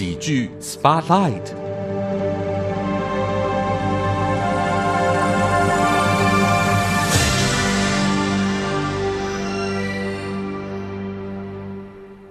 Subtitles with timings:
[0.00, 1.52] 喜剧 Spotlight。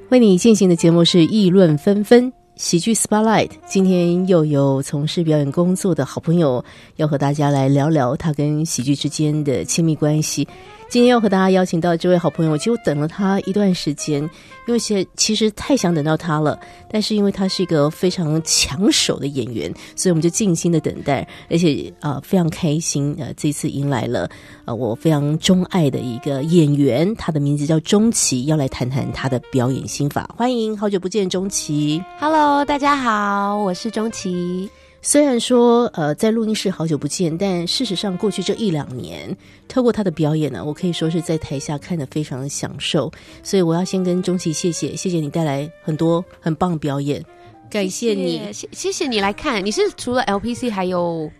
[0.09, 2.38] 为你进行的节目是议论纷纷。
[2.59, 6.61] 喜剧 Spotlight，今天又有从事表演工作的好朋友
[6.97, 10.45] 要和大家来聊聊他跟喜剧之间的亲密关系。
[10.89, 14.23] 今天要和大家邀请到这位好朋友，其实我等了他一段时间，
[14.67, 16.59] 因为其其实太想等到他了，
[16.91, 24.27] 但是因为他是一个非常抢手的演员，所以我们就静心的等待，而且啊非常开心，呃这次迎来了
[24.65, 30.27] 呃我非常钟爱的一个演员，他的名字叫钟琪，要来谈谈他的表演心法。
[30.35, 32.03] 欢迎，好久不见，钟琪。
[32.19, 34.69] Hello，大家好，我是钟琪。
[35.01, 39.35] 虽然说呃在录音室好久不见，但事实上过去这一两年，
[39.67, 43.09] 透过他的表演呢，我可以说是在台下看得非常的享受。
[43.43, 47.23] 所以我要先跟钟琪谢谢，谢谢你带来很多很棒的表演，
[47.69, 48.51] 感谢你。
[48.51, 49.65] 谢谢谢你来看。
[49.65, 51.31] 你是除了 LPC 还有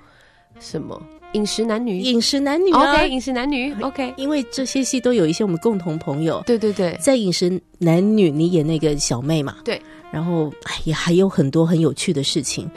[0.60, 1.02] 什么
[1.34, 4.14] 饮食男女饮食男女啊？OK，饮食男女 OK。
[4.18, 12.70] 因为这些戏都有一些我们共同朋友，对对对，在饮食男女，你演那个小妹嘛，对，然后哎也还有很多很有趣的事情。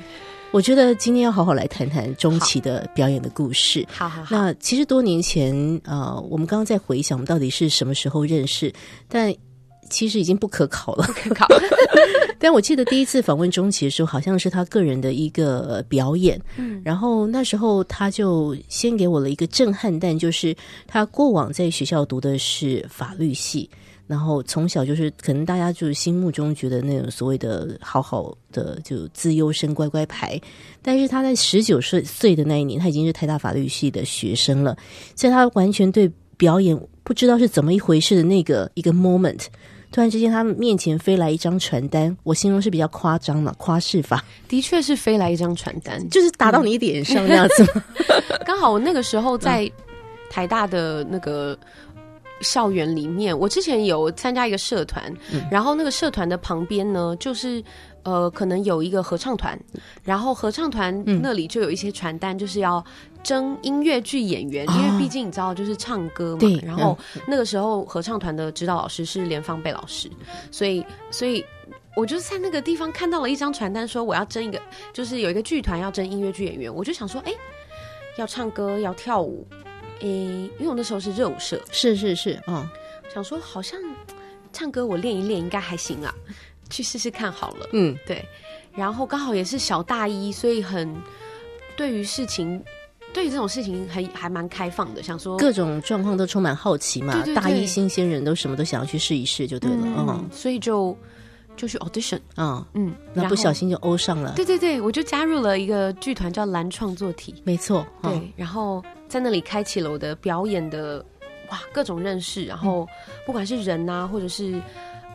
[0.51, 3.87] 我觉得今天要好好来谈谈钟琦的表演的故事。
[3.89, 4.37] 好好好。
[4.37, 8.71] 那其实多年前，呃，我们刚刚在回想，我们到底是什么时候认识，
[9.09, 9.35] 但
[9.93, 11.07] 其实已经不可考了。
[11.15, 11.47] 可考。
[12.41, 20.53] 但我记得第一次访问钟琪的时候，好像是他个人的一个呃表演，嗯然后那时候他就先给我了一个震撼弹，就是
[20.89, 23.71] 他过往在学校读的是法律系。
[24.09, 30.39] 然后从小就是可能大家就是心目中觉得那种所谓的好好的就自优生乖乖牌，
[30.83, 34.77] 但是他在十九岁岁的那一年，他已经是台大法律系的学生了，
[35.15, 39.47] 所以他完全对表演不知道是怎么一回事的那个一个 moment，
[39.93, 47.85] 突然之间他面前飞来一张传单，我形容是比较夸张了，夸饰法，的确是飞来一张传单，就是打到你脸上那样子吗。
[48.45, 49.71] 刚好我那个时候在
[50.31, 51.57] 台大的那个。
[52.41, 55.01] 校园里面，我之前有参加一个社团，
[55.49, 57.63] 然后那个社团的旁边呢，就是
[58.03, 59.57] 呃，可能有一个合唱团，
[60.03, 62.85] 然后合唱团那里就有一些传单，就是要
[63.23, 66.59] 征音乐剧演员，因为毕竟你知道，就是唱歌嘛对。
[66.65, 70.11] 然后那个时候合唱团的指导老师是连芳贝老师，
[70.51, 71.45] 所以所以。
[71.95, 74.59] 我就在那个地方看到了一张传单，说我要争一个，
[74.95, 77.33] 就是有一个剧团要争音乐剧演员，我就想说，哎、
[78.17, 79.47] 要唱歌，要跳舞，
[80.01, 82.67] 诶、因为我那时候是热舞社，是是是，嗯，
[83.13, 83.79] 想说好像
[84.55, 86.15] 唱歌我练一练应该还行啊，
[86.71, 87.69] 去试试看好了。
[87.75, 88.25] 嗯，对，
[88.75, 90.97] 然后刚好也是小大一，所以很
[91.77, 92.65] 对于事情，
[93.13, 100.97] 对于这种事情还还蛮开放的，想说各种状况都充满好奇嘛，对对对大一新鲜人都什么都想要去试一试就对了，嗯嗯，所以就
[101.57, 111.05] 就去 audition，嗯，嗯，那不小心就欧上了，对对对，我就加入了一个剧团叫蓝创作体，没错，对，嗯然后在那里开启了我的表演的
[111.51, 112.89] 哇各种认识，然后
[113.27, 114.59] 不管是人啊，或者是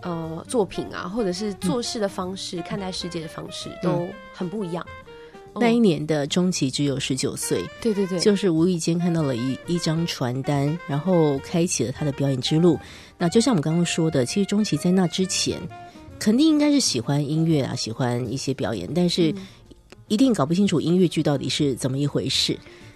[0.03, 4.85] 呃作品啊，或者是做事的方式、看待世界的方式，都很不一样。
[5.59, 12.79] 那一哦年的钟琪只有十九岁，对对对，就是无意间看到了一一张传单，然后开启了他的表演之路。
[13.17, 15.59] 那就像我们刚刚说的，其实钟琪在那之前
[16.19, 19.33] 肯定应该是喜欢音乐啊，喜欢一些表演，但是
[20.07, 22.53] 一定搞不清楚音乐剧到底是怎么一回事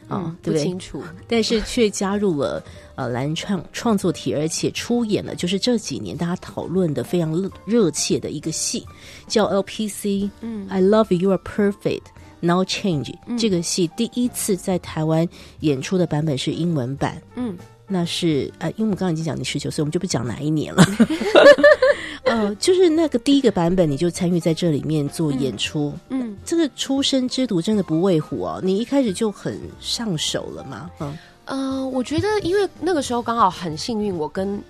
[0.07, 0.63] 啊、嗯对不对？
[0.63, 2.63] 不清楚，但是却加入了
[2.95, 8.85] 呃蓝创创作体，而且出演了就是这几年大家讨论的非常热热切的一个戏，
[9.27, 10.29] 叫 LPC。
[10.41, 12.03] 嗯，I Love You Are Perfect。
[12.41, 15.27] Now Change、这个戏第一次在台湾
[15.61, 17.57] 演出的版本是英文版，嗯，
[17.87, 20.83] 那是呃，因为我们刚刚已经讲你十九岁，我们就不讲哪一年了。
[22.25, 31.17] 呃，就是那个第一个版本，你就参与在这里面做演出，嗯，这个出生之犊真的不畏虎哦，你一开始就很上手了嘛，嗯。
[31.45, 34.61] 呃，我觉得因为那个时候刚好很幸运，我跟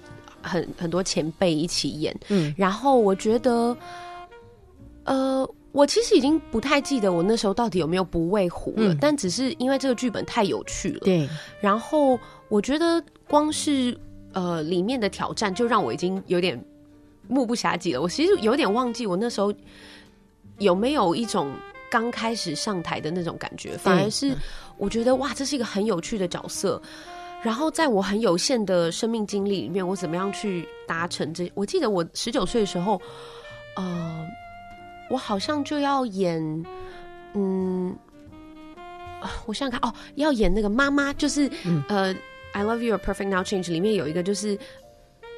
[0.42, 2.52] 很很多前辈一起演，嗯。
[2.58, 3.78] 然后我觉得，
[5.04, 11.30] 呃，我其实已经不太记得我那时候到底有没有不畏虎了，嗯但只是因为这个剧本太有趣了，对，
[11.60, 12.20] 然后
[12.50, 13.98] 我觉得光是
[14.34, 16.62] 呃里面的挑战就让我已经有点
[17.28, 18.02] 目不暇接了。
[18.02, 19.54] 我其实有点忘记我那时候
[20.58, 21.52] 有没有一种
[21.90, 24.36] 刚开始上台的那种感觉，反而是
[24.78, 26.82] 我觉得哇，这是一个很有趣的角色。
[27.42, 31.52] 然后在我很有限的生命经历里面，我怎么样去达成这？
[31.56, 33.02] 我记得我十九岁的时候，
[33.76, 34.28] 呃，
[35.12, 36.42] 我好像就要演，
[37.34, 37.94] 嗯，
[39.20, 41.52] 啊我想想看，哦，要演那个妈妈，就是、
[41.90, 42.14] 呃，
[42.54, 44.58] 《I Love You, Are Perfect Now Change》里面有一个就是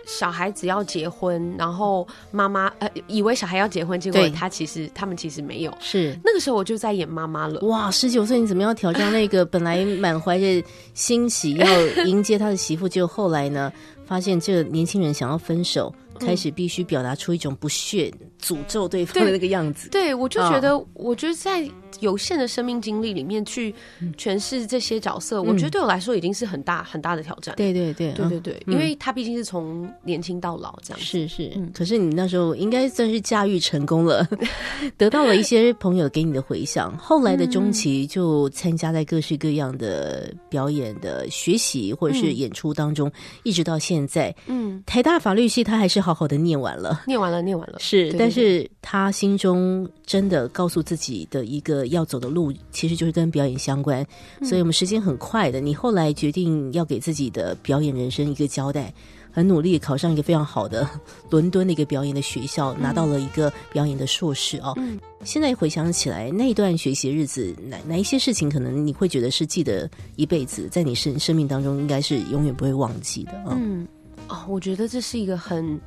[0.06, 5.74] 小孩子要结婚，然后妈妈呃以为小孩要结婚，结果他其实他们其实没有。
[5.80, 6.16] 是。
[6.24, 7.60] 那个时候我就在演妈妈了。
[7.62, 13.72] 哇，十九岁你怎么样挑战那个本来满怀着欣喜要迎接他的媳妇，结果后来呢，
[14.06, 19.90] 发现这个年轻人想要分手，开始必须表达出一种不屑、诅咒对方的那个样子。
[19.90, 21.68] 对，我就觉得，我觉得在
[22.00, 23.74] 有限的生命经历里面去
[24.18, 27.56] 诠释这些角色，我觉得对我来说已经是很大很大的挑战。
[27.56, 31.00] 对对对，对对对，因为他毕竟是从年轻到老这样。
[31.00, 34.28] 是是，可是你那时候应该算是驾驭成功了，
[34.98, 36.98] 得到了一些朋友给你的回响。
[36.98, 43.12] 后来的中期就参加在各式各样的表演的学习或者是演出当中，
[43.44, 44.36] 一直到现在。
[44.48, 47.78] 嗯，台大法律系他还是好好的念完了，念完了，念完了。
[47.80, 48.33] 是，但是
[48.82, 54.06] 他心中真的告诉自己的一个要走的路，其实就是跟表演相关。
[54.42, 58.94] 所以我们时间很快的，你后来决定要给自己的表演人生一个交代。
[59.36, 60.88] 很努力考上一个非常好的
[61.32, 64.76] 伦敦的一个表演的学校，拿到了一个表演的硕士哦。
[64.78, 73.58] 嗯，现在回想起来，那一段学习日子，哪哪一些事情可能你会觉得是记得一辈子，在你生生命当中应该是永远不会忘记的啊？
[73.58, 73.88] 嗯，
[74.28, 75.82] 哦，我觉得这是一个很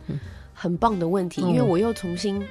[0.66, 2.44] 很棒的问题，因为我又重新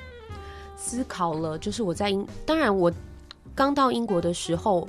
[0.78, 2.90] 思考了，就是我在英，当然我
[3.54, 4.88] 刚到英国的时候，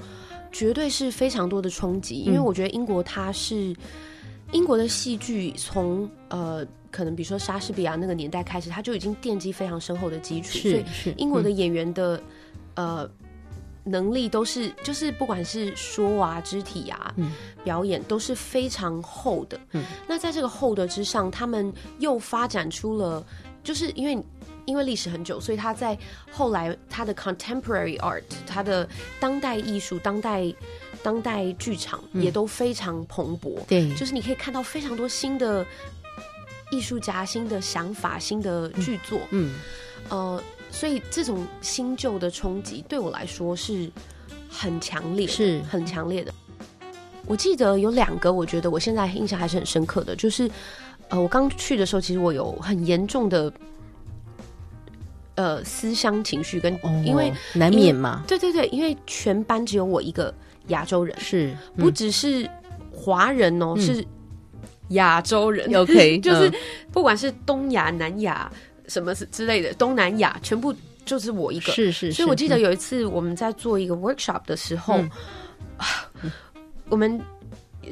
[0.53, 3.75] 绝对是非常多的冲击，因为我觉得英国它是。
[4.53, 10.85] 英国的戏剧从呃，可能比如说莎士比亚那个年代开始，他就已经奠基非常深厚的基础，所以
[11.17, 12.23] 英国的演员的
[12.75, 13.11] 呃
[13.87, 17.15] 能力都是，就是不管是说啊、肢体啊、
[17.65, 19.59] 表演都是非常厚的。
[20.07, 23.25] 那在这个厚的之上，他们又发展出了，
[23.63, 24.23] 就是因为
[24.65, 25.97] 因为历史很久，所以他在
[26.31, 28.87] 后来他的 contemporary art，他的
[29.19, 30.53] 当代艺术、当代。
[31.03, 35.65] 当代剧场也都非常蓬勃，对，就是你可以看到非常多新的
[36.73, 39.55] 艺术家、新的想法、新的剧作，嗯，
[40.09, 43.91] 呃，所以这种新旧的冲击对我来说是
[44.49, 46.33] 很强烈，是很强烈的。
[47.27, 50.51] 我记得有两个，我觉得我现在印象还是很深刻的，就是
[51.09, 53.53] 呃，我刚去的时候，其实我有很严重的
[55.35, 60.33] 呃思乡情绪，跟因为难免嘛，对对对，因为全班只有我一个。
[60.71, 62.45] 亚洲人是不只是
[62.91, 64.05] 华人哦，是
[64.89, 65.73] 亚洲人。
[65.73, 66.53] OK， 就是
[66.91, 68.51] 不管是东亚、南亚
[68.89, 70.75] 什么之类的，东南亚全部
[71.05, 71.73] 就是我一个。
[71.73, 75.01] 是是，所以我记得有一次我们在做一个 workshop 的时候，
[76.89, 77.21] 我们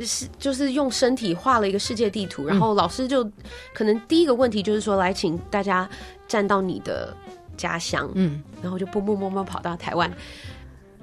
[0.00, 3.24] 是就是用身体画了一个世界地图，然后老师就
[3.72, 5.88] 可能第一个问题就是说，来请大家
[6.26, 7.14] 站到你的
[7.56, 10.10] 家乡，嗯，然后就蹦蹦蹦蹦跑到台湾。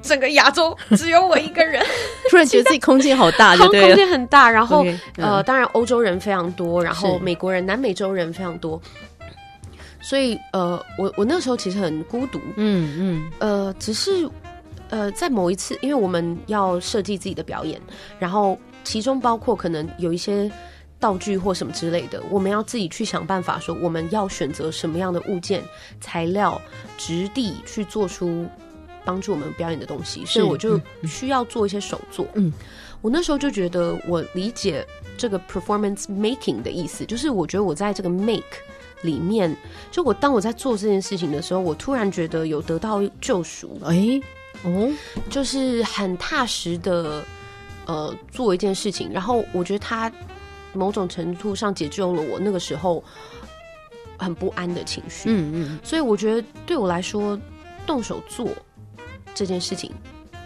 [0.02, 1.80] 整个亚洲只有我一个人，
[2.32, 4.50] 突然觉得自己空间好大，空间很大。
[4.50, 4.84] 然后
[5.18, 8.82] 呃，当然欧洲人非常多，然后美国人、南美洲人非常多。
[10.02, 13.32] 所以呃，我我那时候其实很孤独，嗯嗯。
[13.40, 14.30] 呃，只是
[14.90, 17.80] 呃，在某一次，因为我们要设计自己的表演，
[18.20, 20.52] 然后其中包括可能有一些
[21.00, 25.64] 道具或什么之类的，我们要自己去想办法，说我们要选择什么样的物件、
[26.00, 26.62] 材料、
[26.98, 28.46] 质地去做出。
[29.04, 32.24] 帮助我们表演的东西，所以我就需要做一些手作。
[32.36, 32.54] 嗯，
[33.02, 34.86] 我那时候就觉得我理解
[35.18, 38.44] 这个 performance making 的意思，就是我觉得我在这个 make
[39.02, 39.56] 里面，
[39.92, 43.80] 就我当我在做这件事情的时候，我突然觉得有得到救赎。
[43.84, 44.22] 哎，
[44.64, 44.90] 哦，
[45.30, 47.24] 就是很踏实的
[47.86, 50.12] 呃做一件事情，然后我觉得它
[50.74, 53.04] 某种程度上解救了我那个时候
[54.18, 55.30] 很不安的情绪。
[55.30, 57.40] 嗯嗯，所以我觉得对我来说，
[57.86, 58.48] 动手做。
[59.34, 59.90] 这件事情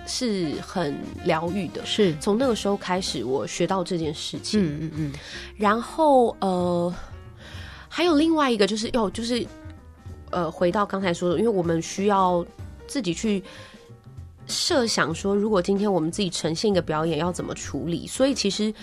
[0.05, 4.63] 是很疗愈的，是从那个时候开始，我学到这件事情。
[4.63, 5.13] 嗯嗯嗯。
[5.57, 6.93] 然后呃，
[7.95, 9.47] 还有另外一个就是哟，就是
[10.29, 12.45] 呃，回到刚才说的，因为我们需要
[12.87, 13.41] 自己去
[14.47, 18.05] 设想说，如果今天我们自己呈现一个表演，要怎么处理。
[18.05, 18.73] 所以其实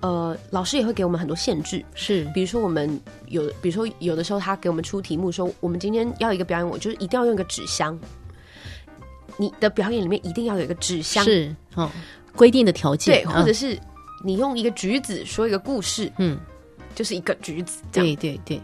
[0.00, 2.24] 呃，老师也会给我们很多限制，是。
[2.32, 8.00] 比如说我们有，比如说有的时候他给我们出题目说，我们今天要一个表演，我就是一定要用一个纸箱。
[9.36, 11.90] 你的表演里面一定要有一个纸箱，是哦，
[12.34, 13.78] 规定的条件，对，或者是
[14.24, 16.38] 你用一个橘子说一个故事，嗯，
[16.94, 18.60] 就是一个橘子，对对对。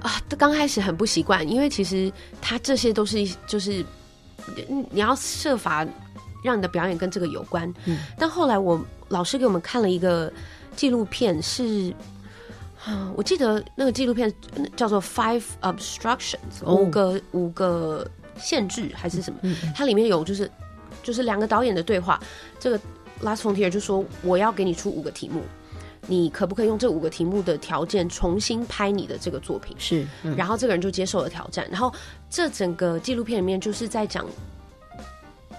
[0.00, 3.84] 啊，刚开始很不习惯，因为其实它这些都是就是
[4.68, 5.86] 你要设法
[6.42, 7.72] 让你的表演跟这个有关。
[7.84, 10.32] 嗯，但后来我老师给我们看了一个
[10.76, 11.94] 纪录片，是
[12.84, 14.32] 啊，我记得那个纪录片
[14.76, 18.08] 叫做《Five Obstructions》，五个五个。
[18.40, 19.40] 限制还是什么？
[19.74, 20.48] 它里面有就是
[21.02, 22.20] 就是两个导演的对话。
[22.60, 22.78] 这个
[23.20, 25.42] Last Frontier 就说我要给你出五个题目，
[26.10, 29.76] 你可不可以用这五个题目的条件重新拍你的这个作品？
[29.78, 31.68] 是，嗯然后这个人就接受了挑战。
[31.70, 31.92] 然后
[32.30, 34.24] 这整个纪录片里面就是在讲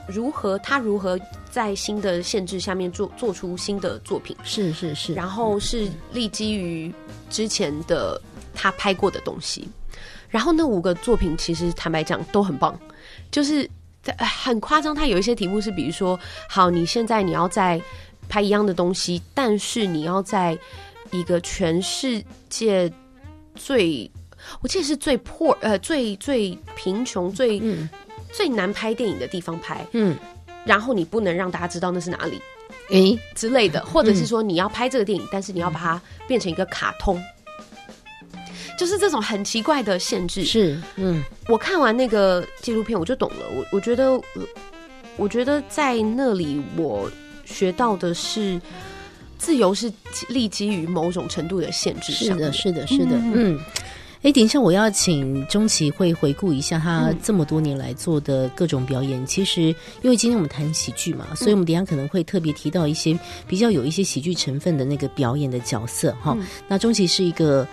[0.08, 1.20] 如何他如何
[1.52, 6.92] 在新的限制下面做做出新的作品，是是是，然后是立基于
[7.30, 8.20] 之前的
[8.56, 9.70] 他拍过的东西。
[10.28, 12.80] 然后那五个作品其实坦白讲都很棒，
[13.32, 13.70] 就是
[14.02, 14.94] 在很夸张。
[14.94, 17.82] 他有一些题目是，比如说，好，你现在你要在
[18.30, 20.58] 拍一样的东西，但是你要在
[21.12, 22.90] 一个全世界
[23.56, 24.10] 最，
[24.62, 27.90] 我记得是最破呃最最贫穷、最、嗯。
[28.32, 30.16] 最难拍电影的地方拍，嗯，
[30.64, 32.40] 然后你不能让大家知道那是哪里
[32.90, 37.20] 诶，之类的，或者是说你要拍这个电影，但是你要把它变成一个卡通。
[38.78, 41.24] 就是这种很奇怪的限制，是，嗯。
[41.48, 43.48] 我看完那个纪录片，我就懂了。
[43.52, 44.44] 我我觉得，呃
[45.18, 47.10] 我觉得在那里我
[47.50, 48.60] 学到的是，
[49.38, 49.92] 自由是
[50.30, 52.52] 立基于某种程度的限制是的。
[52.54, 53.60] 是的，是的，嗯嗯。
[54.22, 59.26] 哎，等一下，我要请钟琪会回顾一下他嗯这么多年来做的各种表演。
[59.26, 66.36] 其实，因为今天我们谈喜剧嘛，所以我们等一下可能会特别提到一些比较有一些喜剧成分的那个表演的角色哈。
[66.38, 67.66] 嗯那钟琪是一个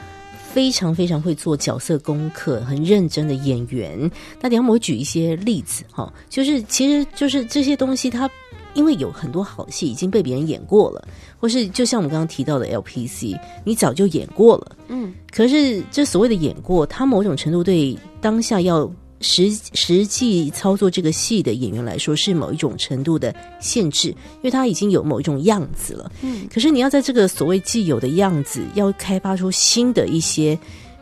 [0.54, 3.98] 非常非常会做角色功课、很认真的演员。
[4.40, 8.30] 那等一下我举一些例子哈，就是其实就是这些东西它。
[8.76, 11.08] 因为有很多好戏已经被别人演过了，
[11.40, 14.76] 或是就像我们刚刚提到的 LPC，你早就演过了。
[14.88, 18.88] 嗯可是这所谓的演过，它某种程度对当下要
[19.20, 26.12] 实实际操作这个戏的演员来说，是某一种程度的限制，因为他已经有某一种样子了。
[26.22, 30.58] 嗯可是你要在这个所谓既有的样子，要开发出新的一些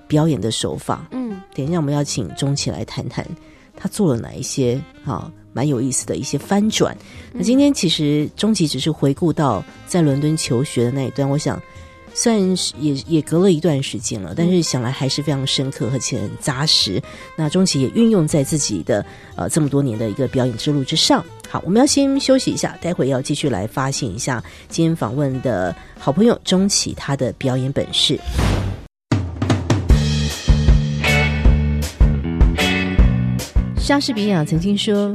[0.07, 1.09] 表演的手法。
[1.11, 3.27] 嗯等一下，我们要请钟琪来谈谈
[3.77, 6.95] 他做了哪一些啊蛮有意思的一些翻转。
[7.33, 11.59] 那今天其实钟琪只是回顾到在伦敦求学的那一段，我想
[12.13, 17.03] 虽然是也也隔了一段时间了，但是想来还是非常深刻而且很扎实。
[17.35, 21.25] 那钟琪也运用在自己的呃这么多年的一个表演之路之上。
[21.49, 28.19] 好，我们要先休息一下，待会要继续来发现一下今天访问的好朋友钟琪他的表演本事。
[33.77, 35.15] 莎士比亚曾经说：“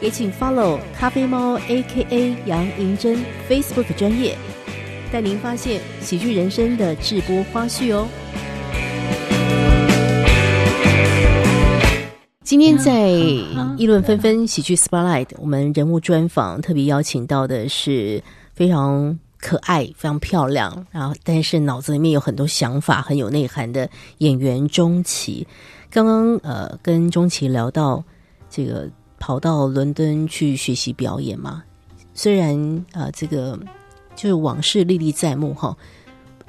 [0.00, 4.38] 也请 follow 咖啡猫 A.K.A 杨银珍 Facebook 专业，
[5.10, 8.06] 带您发现喜剧人生的直播花絮哦。
[12.44, 13.10] 今天在
[13.76, 18.22] 议论纷纷喜剧 Spotlight，我们人物专访特别邀请到的是
[18.54, 25.44] 非常可爱、非常漂亮，然后但是脑子里面有很多想法、很有内涵的演员钟琦。
[25.90, 28.02] 刚刚呃跟钟琦聊到
[28.48, 28.88] 这个
[29.18, 31.62] 跑到伦敦去学习表演嘛，
[32.14, 33.58] 虽然呃这个
[34.16, 35.76] 就是往事历历在目哈。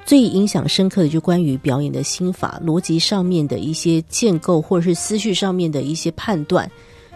[0.06, 6.68] 最影响深刻的就关于表演的心法、逻辑上面的一些建构，或者是思绪上面的一些判断，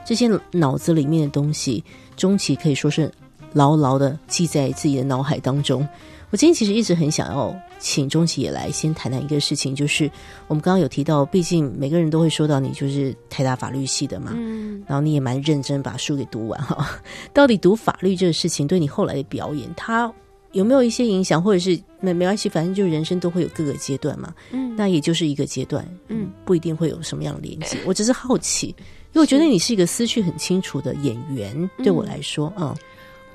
[0.05, 1.83] 这些脑子里面的东西，
[2.15, 3.11] 钟琪可以说是
[3.55, 5.85] 牢牢的记在自己的脑海当中。
[6.35, 10.11] 我今天其实一直很想要请钟琪也来先谈谈一个事情，就是
[10.49, 17.01] 我们刚刚有提到，毕竟每个人都会说到你就是台大法律系的嘛，嗯然后你也蛮认真把书给读完哈。
[17.33, 20.13] 到底读法律这个事情对你后来的表演，它
[20.51, 27.79] 有没有一些影响，或者是没没关系，反正就人生都会有各个阶段嘛，嗯那也就是一个阶段，嗯，不一定会有什么样的连接。
[27.87, 28.75] 我只是好奇，
[29.13, 32.75] 因为我觉得你是一个思绪很清楚的演员，对我来说，嗯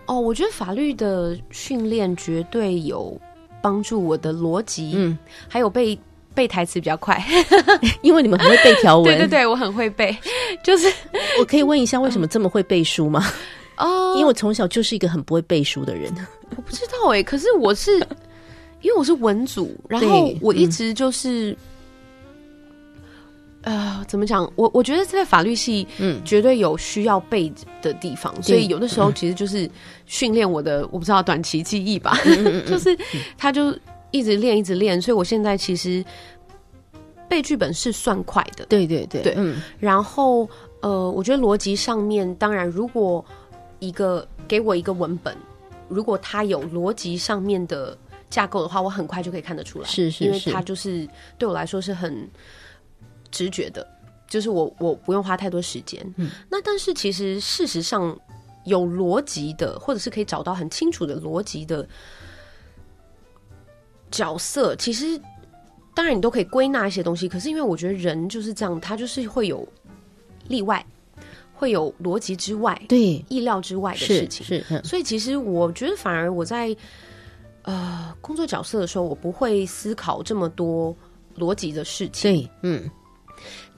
[0.10, 3.16] 哦，我觉得法律的训练绝对有
[3.62, 5.16] 帮助我的逻辑，嗯，
[5.48, 5.96] 还有背
[6.34, 7.24] 背台词比较快。
[8.02, 10.18] 因为你们很会背条文，对对对，我很会背，
[10.64, 10.92] 就是
[11.40, 13.24] 我可以问一下，为什么这么会背书吗？
[13.78, 16.12] 哦，因为我从小就是一个很不会背书的人，
[16.58, 17.98] 我不知道哎，可是我是
[18.82, 21.56] 因为我是文组，然后我一直就是。
[23.70, 24.52] 呃，怎么讲？
[24.56, 26.20] 我我觉得在法律系，嗯。
[26.26, 29.70] 绝对有需要背的地方，所以有的时候其实就是
[30.08, 32.66] 训练我的，我不知道短期记忆吧，嗯。
[32.66, 32.98] 就是
[33.38, 33.78] 他就
[34.10, 36.04] 一直练，一直练，所以我现在其实
[37.28, 39.36] 背剧本是算快的，对对对对。
[39.38, 39.62] 嗯。
[39.78, 40.50] 然后
[40.82, 43.24] 呃，我觉得逻辑上面，当然如果
[43.78, 45.38] 一个给我一个文本，
[45.88, 47.96] 如果它有逻辑上面的
[48.32, 50.24] 架构的话，我很快就可以看得出来，是是是。
[50.26, 51.08] 因为它就是
[51.38, 52.28] 对我来说是很
[53.32, 53.88] 直觉的，
[54.28, 56.02] 就是我我不用花太多时间。
[56.18, 58.18] 嗯，那但是其实事实上
[58.66, 61.88] 有逻辑的，或者是可以找到很清楚的逻辑的
[64.12, 65.20] 角色，其实
[65.94, 69.68] 当然你都可以归纳一些东西，可是因为我觉得人就是这样，他就是会有
[70.48, 70.86] 例外，
[71.54, 74.46] 会有逻辑之外、对，意料之外的事是情。
[74.46, 76.76] 是，嗯所以其实我觉得，反而我在
[77.64, 80.96] 呃工作角色的时候，我不会思考这么多
[81.38, 82.32] 逻辑的事情。
[82.32, 82.90] 对，嗯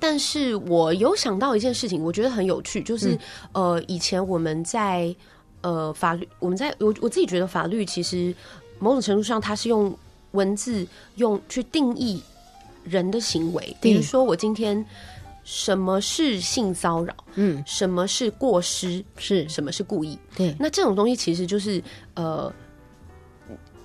[0.01, 3.19] 但是我有想到一件事情，我觉得很有趣，就是、嗯。
[3.53, 5.15] 呃，以前我们在
[5.61, 8.33] 呃法律，我们在我我自己觉得法律其实
[8.79, 9.95] 某种程度上，它是用
[10.31, 12.19] 文字用去定义
[12.83, 14.83] 人的行为，比如说我今天
[15.43, 21.81] 什么是性骚扰，嗯，什么是过失，是，什么是故意，对，那这种东西其实就是
[22.15, 22.51] 呃，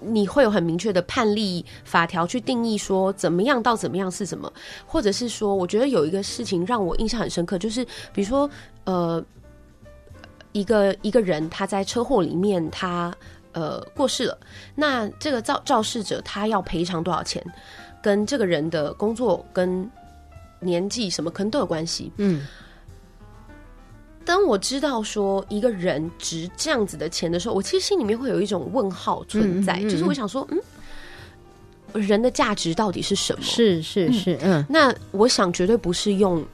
[0.00, 4.52] 你会有很明确的判例法条去定义说怎么样到怎么样是什么，
[4.86, 8.48] 或者是说，我觉得有一个事情让我印象很深刻，就是比如说
[8.84, 9.24] 呃，
[10.52, 13.14] 一个一个人他在车祸里面他
[13.52, 14.38] 呃过世了，
[14.74, 17.42] 那这个肇肇事者他要赔偿多少钱，
[18.02, 19.90] 跟这个人的工作跟
[20.60, 22.12] 年纪什么可能都有关系。
[22.18, 22.46] 嗯
[24.26, 33.42] 当我知道说一个人值这样子的钱的时候，我其实心里面会有一种问号存在，嗯嗯嗯就是我想说，嗯，人的价值到底是什么？
[33.42, 36.44] 是是是，嗯，那我想绝对不是用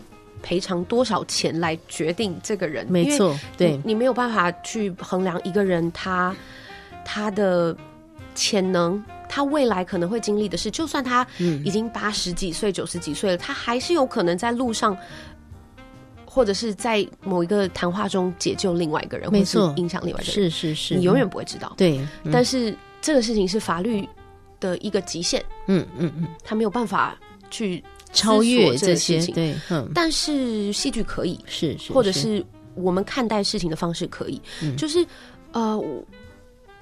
[0.43, 6.37] 赔偿多少钱来决定这个人，没错，对你，你没有办法去衡量一个人他
[7.05, 7.77] 他的
[8.35, 9.03] 潜能。
[9.35, 14.95] 他未来可能会经历的事，就算他嗯已经八十几岁、九十几岁了，他还是有可能在路上，
[16.35, 19.69] 或者是在某一个谈话中解救另外一个人，或没错。
[19.75, 21.73] 是影响另外一个人，是是是，你永远不会知道。
[21.77, 22.33] 对，嗯。
[22.33, 24.09] 但是这个事情是法律
[24.59, 27.15] 的一个极限，嗯嗯嗯，他没有办法
[27.51, 27.85] 去
[28.15, 29.35] 超越这这些，个事情。
[29.35, 32.45] 对，嗯，但是戏剧可以，是是，或者是。
[32.75, 34.75] 我们看待事情的方式可以，嗯。
[34.79, 35.05] 就是
[35.53, 36.03] 呃，我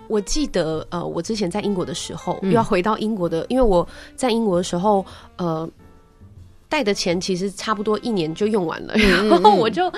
[0.06, 5.04] 我记得呃，我之前在英国的时候，要回到英国的，因为我在英国的时候，
[5.36, 5.68] 呃，
[6.70, 9.92] 带的钱其实差不多一年就用完了，嗯然后我就。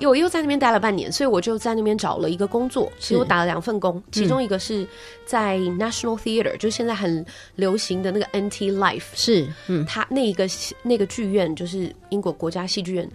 [0.00, 2.90] 我又在那边待了半年，所以我就在那边找了一个工作。
[2.98, 4.84] 所以我打了两份工，其中一个是
[5.24, 7.24] 在 National Theatre，就是现在很
[7.54, 10.48] 流行的那个 NT Life，是，嗯他那一个
[10.82, 13.08] 那个剧院就是英国国家戏剧院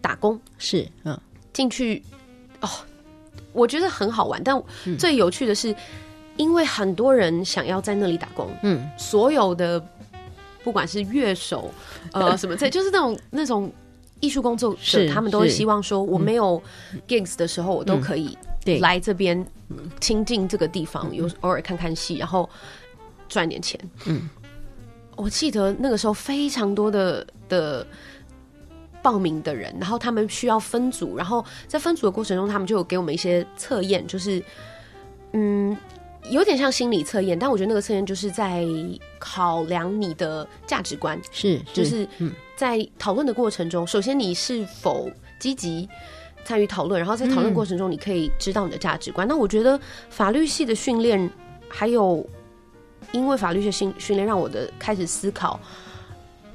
[0.00, 0.40] 打工。
[0.58, 1.18] 是，嗯
[1.52, 2.00] 进去
[2.60, 2.68] 哦，
[3.52, 4.40] 我觉得很好玩。
[4.44, 4.62] 但
[4.96, 5.74] 最有趣的是，
[6.36, 9.84] 因为很多人想要在那里打工，嗯，所有的
[10.64, 11.70] 不管是乐手，
[12.12, 13.72] 呃，什么这就是那种那种
[14.20, 16.60] 艺术工作是者，他们都希望说，我没有
[17.06, 19.46] gigs 的时候，我都可以对，来这边
[20.00, 22.48] 亲近这个地方，有偶尔看看戏，然后
[23.28, 23.78] 赚点钱。
[24.06, 24.28] 嗯，
[25.16, 27.86] 我记得那个时候非常多的的
[29.00, 34.42] 报名的人，然后他们需要分组，然后在分组的过程中，他们就有给我们一些测验，就是
[35.32, 35.76] 嗯，
[36.30, 38.64] 有点像心理测验，但我觉得那个测验就是在
[39.18, 45.88] 考量你的价值观，是就是嗯在讨论的过程中，首先你是否积极
[46.44, 49.26] 参与讨论，然后在讨论过程中，你可以知道你的价值观。
[49.26, 49.78] 那我觉得
[50.10, 51.30] 法律系的训练，
[51.68, 52.26] 还有
[53.12, 55.58] 因为法律系训训练，让我的开始思考。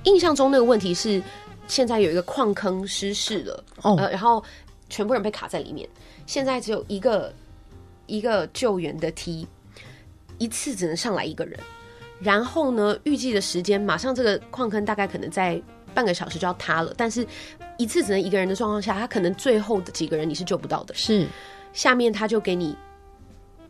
[0.03, 1.23] 印象中那个问题是，
[1.67, 4.43] 现在有一个矿坑失事了，哦呃，然后
[4.89, 5.87] 全部人被卡在里面，
[6.25, 7.33] 现在只有一个
[8.05, 9.47] 一个救援的梯，
[10.37, 11.59] 一次只能上来一个人。
[12.19, 15.61] 然后呢，预计的时间马上这个矿坑大概可能在
[15.93, 17.25] 半个小时就要塌了，但是
[17.77, 20.93] 一次只能一个人的状况下，他可能最后的几个人你是救不到的。
[20.95, 21.27] 是
[21.73, 22.75] 下面他就给你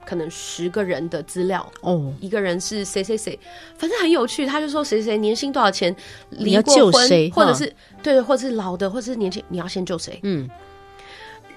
[0.06, 3.40] 可能十个人的资料，哦，一个人是谁谁谁，
[3.78, 4.46] 反正很有趣。
[4.46, 5.96] 他就说谁谁年薪多少钱，
[6.30, 10.20] 离过婚谁，或者是对，或者是老的，或者是年轻，你要先救谁？
[10.24, 10.50] 嗯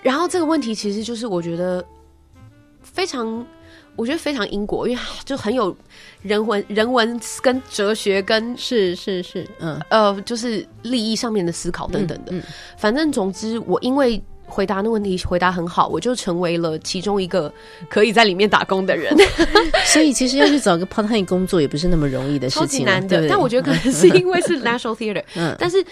[0.02, 1.84] 然后这个问题其实就是我觉得
[2.96, 3.46] 非常，
[3.94, 5.76] 我觉得非常英国，因为 就很有
[6.22, 12.32] 人文、人文跟哲学跟是是是，嗯呃，就是利益上面的思考等等的。
[12.32, 12.42] 嗯
[12.78, 17.52] 反正总之，我因为回答那问题回答很好，我就成为了其中一个
[17.90, 19.14] 可以在里面打工的人，
[19.86, 23.08] 所以其实要去找个 part time 工作也不是那么容易的事超级难的。
[23.08, 25.84] 对对但我觉得可能是因为是 National Theatre，嗯但是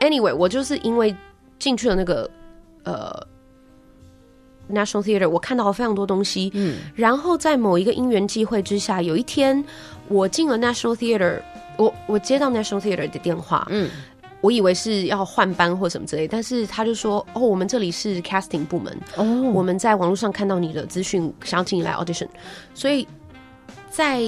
[0.00, 1.14] anyway，我就是因为
[1.58, 2.28] 进去了那个
[2.84, 3.12] 呃
[4.72, 6.50] National Theatre，我看到了非常多东西。
[6.54, 6.76] 嗯。
[6.94, 9.64] 然后在某一个因缘际会之下，有一天
[10.08, 11.40] 我进了 National Theatre，
[11.76, 13.90] 我我接到 National Theatre 的电话，嗯。
[14.40, 22.28] 我以为是要换班或什么之类，但是他就说：“哦，我们这里是 casting 部门，哦，我们在网络上看到你的资讯，想要请你来 audition。”
[22.72, 23.04] 所以
[23.90, 24.22] 在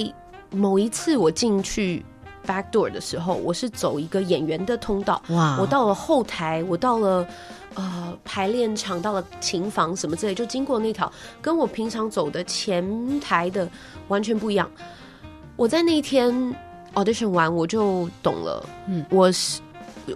[0.49, 2.03] 某一次我进去
[2.45, 5.57] back door 的时候，我是走一个演员的通道，哇。
[5.59, 7.27] 我到了后台，我到了
[7.75, 13.69] 呃排练场，到了琴房什么之类，就经过那条，跟我平常走的前台的
[14.07, 14.69] 完全不一样。
[15.55, 16.33] 我在那一天
[16.95, 19.05] audition 完，我就懂了，嗯。
[19.09, 19.61] 我是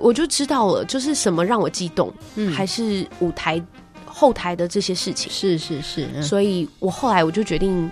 [0.01, 2.51] 我就知道了，就是什么让我激动，嗯。
[2.51, 3.63] 还是舞台
[4.05, 5.31] 后台的这些事情。
[5.31, 6.23] 是是是，嗯。
[6.23, 7.89] 所以我后来我就决定，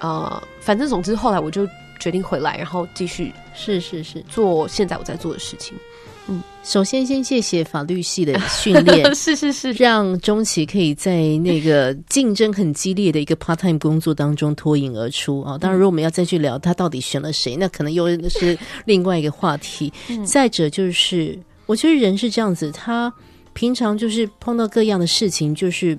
[0.00, 1.66] 呃，反正总之后来我就
[2.02, 4.20] 决定回来，然后继续是是是。
[4.28, 5.72] 做现在我在做的事情。
[6.26, 15.58] 嗯首先，先谢谢法律系的训练， 是是是，让钟琪可以在那个竞争很激烈的一个 part time 工作当中脱颖而出啊！
[15.58, 19.92] 当然，如果我们要再去聊他到底选了谁，那可能又是另外一个话题。
[20.24, 23.12] 再者就是，我觉得人是这样子，他
[23.52, 25.96] 平常就是碰到各样的事情，就是。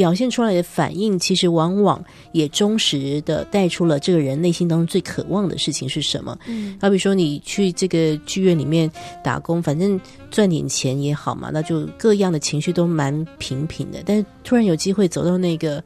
[0.00, 6.38] 表现出来的反应，其实往往也忠实的带出了这个人内心当中最渴望的事情是什么。
[6.46, 8.90] 嗯好比说，你去这个剧院里面
[9.22, 14.02] 打工，反正赚点钱也好嘛，那就各样的情绪都蛮平平的。
[14.06, 15.84] 但是突然有机会走到那个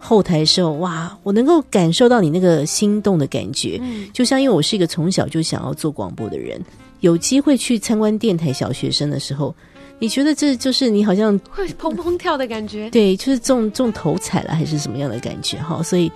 [0.00, 3.78] 后台的时候，哇，我能够感受到你那个心动的感觉。
[3.82, 6.60] 嗯就像因为我是一个从小就想要做广播的人，
[7.02, 9.54] 有机会去参观电台小学生的时候，
[9.98, 12.88] 你觉得这就是你好像会砰砰跳的感觉。
[12.92, 15.82] 对，就是中中头彩了，还是什么样的感觉哈？
[15.82, 16.10] 所以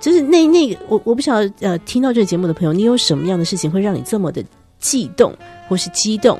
[0.00, 4.44] 就是那那个，我我不晓得呃，听到这个节目的朋友，你有什么样的事情会让你这么的
[4.78, 5.34] 悸动
[5.68, 6.38] 或是激动？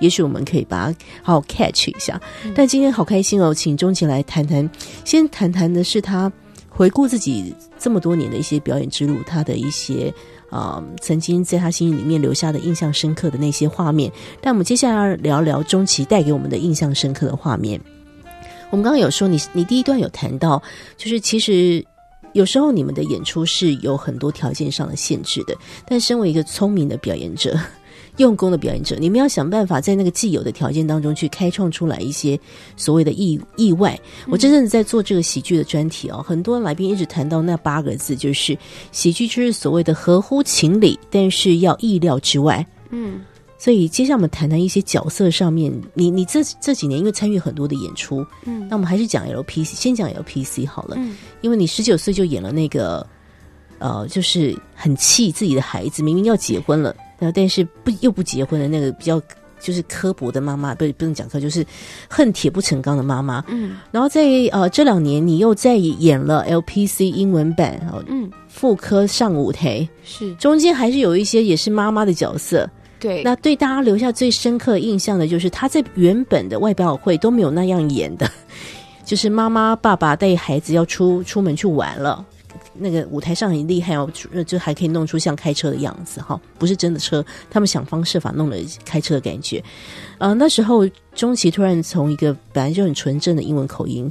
[0.00, 2.18] 也许我们可以把它好好 catch 一下。
[2.54, 4.68] 但今天好开心哦，请钟琪来谈谈，
[5.04, 6.32] 先谈谈的是他
[6.80, 10.10] 回顾自己这么多年的一些表演之路，他的一些。
[10.48, 17.80] 啊、曾经在他心里面留下的印象深刻的那些画面，但我们接下来要聊聊钟琪带给我们的印象深刻的画面。
[18.70, 20.60] 我们刚刚有说你，你第一段有谈到，
[20.96, 21.84] 就是其实
[22.32, 25.54] 有时候你们的演出是有很多条件上的限制的，
[25.86, 27.56] 但身为一个聪明的表演者、
[28.20, 32.38] 用功的表演者，你们要想办法在那个既有的条件当中去开创出来一些
[32.76, 33.98] 所谓的意意外。
[34.28, 38.56] 我这阵子在做这个喜剧的专题哦，很多来宾一直谈到那八个字，就是
[38.92, 42.64] 喜剧就是所谓的合乎情理，但是要意料之外。
[42.90, 43.22] 嗯。
[43.58, 48.66] 所以接下来我们谈谈一些角色上面，你你这这几年因为参与很多的演出，嗯。
[48.68, 51.16] 那我们还是讲 LPC，先讲 LPC 好了，嗯。
[51.40, 53.06] 因为你十九岁就演了那个，
[53.78, 59.22] 呃，就是很气自己的孩子，明明要结婚了，然后但是不又不结婚的那个比较
[59.60, 61.64] 就是刻薄的妈妈，不不能讲刻，就是
[62.08, 63.44] 恨铁不成钢的妈妈。
[63.48, 72.68] 嗯然后在呃这两年，你又在演了 LPC 英文版，哦，嗯，妇科上舞台，是中间还是有一些也是妈妈的角色。
[72.98, 73.22] 对。
[73.22, 78.26] 那对大家留下最深刻印象的就是她在原本的外表会都没有那样演的，
[79.04, 82.24] 就是妈妈爸爸带孩子要出出门去玩了。
[82.72, 84.10] 那个舞台上很厉害哦，
[84.46, 89.62] 就还可以弄出像开车的样子哈，不是真的车，他们想方设法弄了开车的感觉。
[90.18, 94.10] 呃，那时候钟琪突然从一个本来就很纯正的英文口音，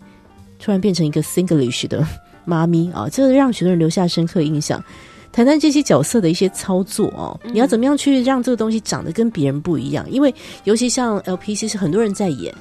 [0.60, 2.06] 突然变成一个 Singlish 的
[2.45, 4.84] 妈咪啊，这让许多人留下深刻印象。
[5.32, 10.10] 谈谈这些角色的一些操作哦，你要怎么样去让这个东西长得跟别人不一样？
[10.10, 12.54] 因为尤其像 LPC 是很多人在演，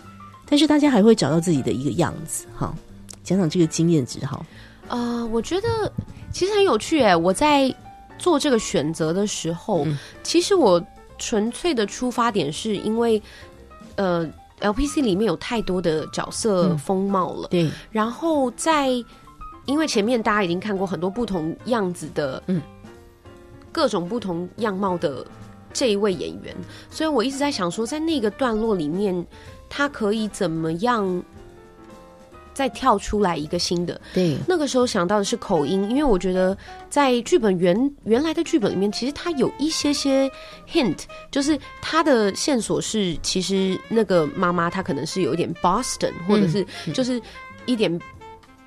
[0.47, 2.75] 但是大家还会找到自己的一个样子哈。
[3.25, 4.45] 讲讲这个经验值哈。
[4.88, 5.68] 呃，我觉得
[6.33, 7.14] 其实很有趣诶。
[7.14, 7.74] 我在
[8.18, 10.83] 做这个选择的时候，嗯其实我
[11.18, 13.20] 纯粹的出发点是因为，
[13.96, 14.29] 呃
[14.61, 18.88] ，LPC 里面有太多的角色嗯风貌了，对，然后在
[19.66, 22.61] 因为前面大家已经看过很多不同样子的，嗯，
[23.70, 25.27] 各种不同样貌的
[25.72, 26.57] 这一位演员，
[26.90, 29.27] 所以我一直在想说，在那个段落里面，
[29.68, 31.22] 他可以怎么样
[32.59, 34.01] 再跳出来一个新的？
[34.12, 36.59] 对，那个时候想到的是口音，因为我觉得
[36.90, 40.29] 在剧本原原来的剧本里面，其实它有一些些
[40.68, 40.99] hint，
[41.31, 47.23] 就是它的线索是，其实那个妈妈她可能是有一点 Boston，或者是就是
[47.64, 47.97] 一点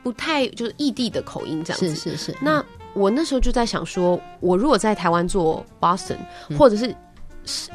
[0.02, 1.94] 不太就是异地的口音这样子。
[1.94, 2.38] 是是是。
[2.40, 6.20] 那我那时候就在想说，我如果在台湾做 Boston，、
[6.58, 6.96] 或者是
[7.44, 7.70] 是，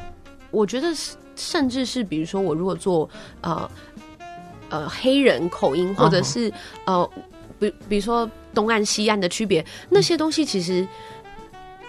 [0.49, 3.07] 我觉得是甚至是比如说我如果做
[3.41, 3.69] 呃
[4.69, 6.51] 呃黑人口音，或者是、
[6.85, 7.09] 呃
[7.59, 10.87] 比比如说东岸西岸的区别，那些东西其实。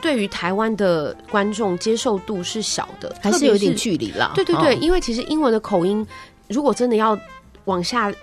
[0.00, 4.30] 对于台湾的观众接受度是小的，还是有点距离啦。
[4.32, 6.06] 对对对，哦因为其实英文的口音，
[6.46, 7.18] 如果真的要
[7.64, 8.14] 往下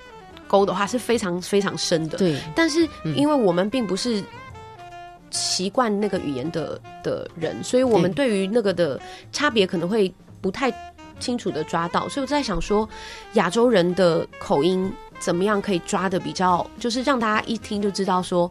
[0.47, 2.17] 勾的话，是非常非常深的。
[2.17, 4.23] 对，但是嗯因为我们并不是
[5.31, 8.97] 习惯那个语言的的人，所以我们对于那个的
[9.33, 10.71] 差别可能会不太
[11.19, 12.07] 清楚的抓到。
[12.09, 12.87] 所以我在想说，
[13.33, 18.49] 亚洲人的口音怎么样可以抓的比较，就是让大家一听就知道说，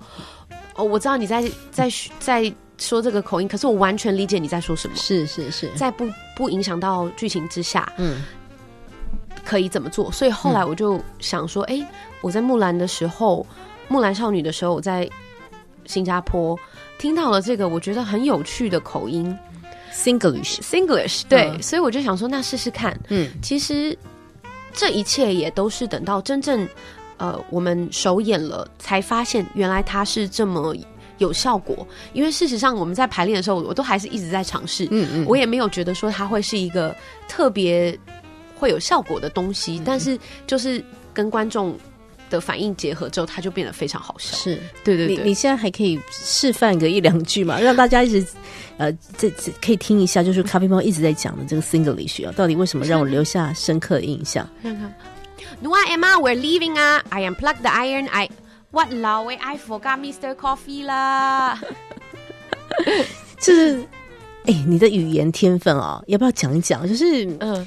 [0.74, 8.22] 哦，我知道你在在在说这个口音，可是我完全理解你在说什么，是是是，在不不影响到剧情之下，嗯
[9.44, 10.10] 可以怎么做？
[10.10, 11.86] 所以后来我就想说，哎、
[12.22, 13.46] 我在木兰的时候，
[13.88, 15.08] 木兰少女的时候，我在
[15.84, 16.58] 新加坡
[16.96, 19.36] 听到了这个我觉得很有趣的口音
[19.94, 21.62] Singlish，，Singlish，对，嗯。
[21.62, 22.98] 所以我就想说，那试试看。
[23.08, 23.30] 嗯。
[23.40, 23.96] 其实
[24.72, 26.68] 这一切也都是等到真正
[27.16, 30.74] 呃我们首演了，才发现原来它是这么
[31.18, 31.86] 有效果。
[32.12, 36.94] 因为事实上我们在排练的时候，我都还是一直在尝试，嗯嗯，我也没有觉得说它会是一个
[37.28, 37.96] 特别
[38.56, 41.78] 会有效果的东西，但是就是跟观众
[42.30, 44.36] 的反应结合之后，它就变得非常好笑。
[44.36, 44.60] 是。
[44.82, 48.26] 对对对，你你现在还可以示范个一两句嘛，让大家一直
[48.76, 54.48] 呃，这这可以听一下，就是咖啡猫一直在讲的这个 Singlish 啊，到底为什么让我留下深刻的印象？
[54.62, 54.92] 看看。
[55.60, 58.08] No, Emma, we're leaving 啊！I unplugged the iron.
[58.08, 58.28] I
[58.72, 60.34] what 老喂，I forgot Mr.
[60.34, 61.60] Coffee 啦。
[63.38, 63.86] 就是，
[64.46, 66.86] 哎、你的语言天分啊、要不要讲一讲？
[66.88, 67.66] 就是嗯，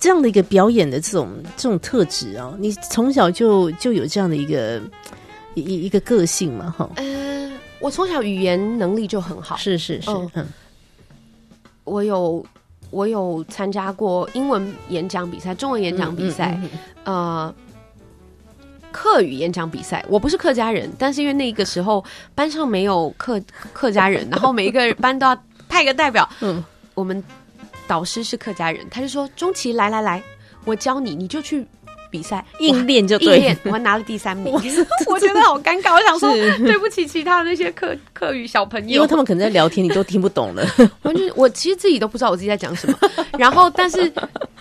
[0.00, 4.80] 这样的一个表演的这种这种特质啊，你从小就就有这样的一个
[5.54, 10.30] 一一一个个性嘛，哈，呃，我从小语言能力就很好，是是是，嗯。
[10.34, 10.46] 嗯。
[11.84, 12.44] 我有
[12.88, 17.54] 我有参加过英文演讲比赛、中文演讲比赛，嗯嗯嗯呃，
[18.90, 20.02] 客语演讲比赛。
[20.08, 22.02] 我不是客家人，但是因为那个时候
[22.34, 23.38] 班上没有客
[23.74, 26.26] 客家人，然后每一个班都要派一个代表。
[26.40, 26.64] 嗯。
[26.94, 27.22] 我们
[27.86, 30.22] 导师是客家人，他就说：“钟琪，来来来，
[30.64, 31.64] 我教你，你就去
[32.10, 34.60] 比赛。”硬练就对硬练，我还拿了第三名，我
[35.20, 35.94] 觉得好尴尬。
[35.94, 36.30] 我想说，
[36.64, 40.66] 对不起其他的那些客客语小朋友，因为他们可能在聊天，你都听不懂了。
[41.02, 42.98] 完全，我其实自己都不知道我自己在讲什么。
[43.38, 44.10] 然后，但是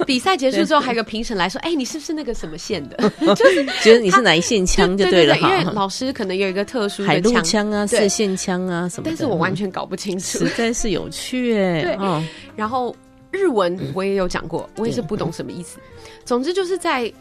[0.06, 2.98] 比赛结束之后，还有个评审来说：“哎、你是不是那个什么县的？”
[3.36, 5.64] 就是觉得你是哪一线枪就对了因为。
[5.74, 10.50] 老师可能有一个特殊海陆的枪，枪啊，对射线枪啊什么，但是我完嗯全搞不清楚实。
[10.58, 12.22] 在是有趣哎、对哦，
[12.56, 12.94] 然后
[13.34, 15.80] 日文我也有讲过，我也是不懂什么意思。
[16.24, 17.12] 总之就是在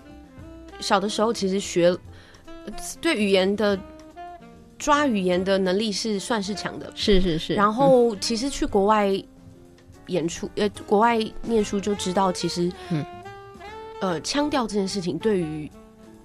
[0.78, 1.88] 小的时候，其实学
[2.66, 3.76] 呃对语言的
[4.78, 6.92] 抓语言的能力是算是强的。
[6.94, 9.10] 是是是，然后其实去国外
[10.08, 13.04] 演出，呃，国外念书就知道，其实，嗯
[14.00, 15.70] 呃，腔调这件事情对于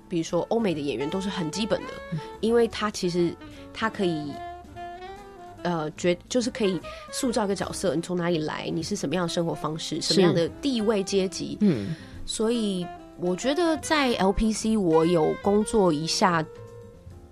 [0.10, 3.34] 比如说欧美的演员都是很基本的，因为他其实
[3.74, 4.34] 他可以。
[5.68, 6.80] 呃，觉就是可以
[7.12, 11.94] 塑造一个角色，你从哪里来，你是什么样的生活方式，什么样的地位阶级，嗯。
[12.26, 12.88] 所以
[13.20, 16.46] 我觉得在 LPC 我有工作一下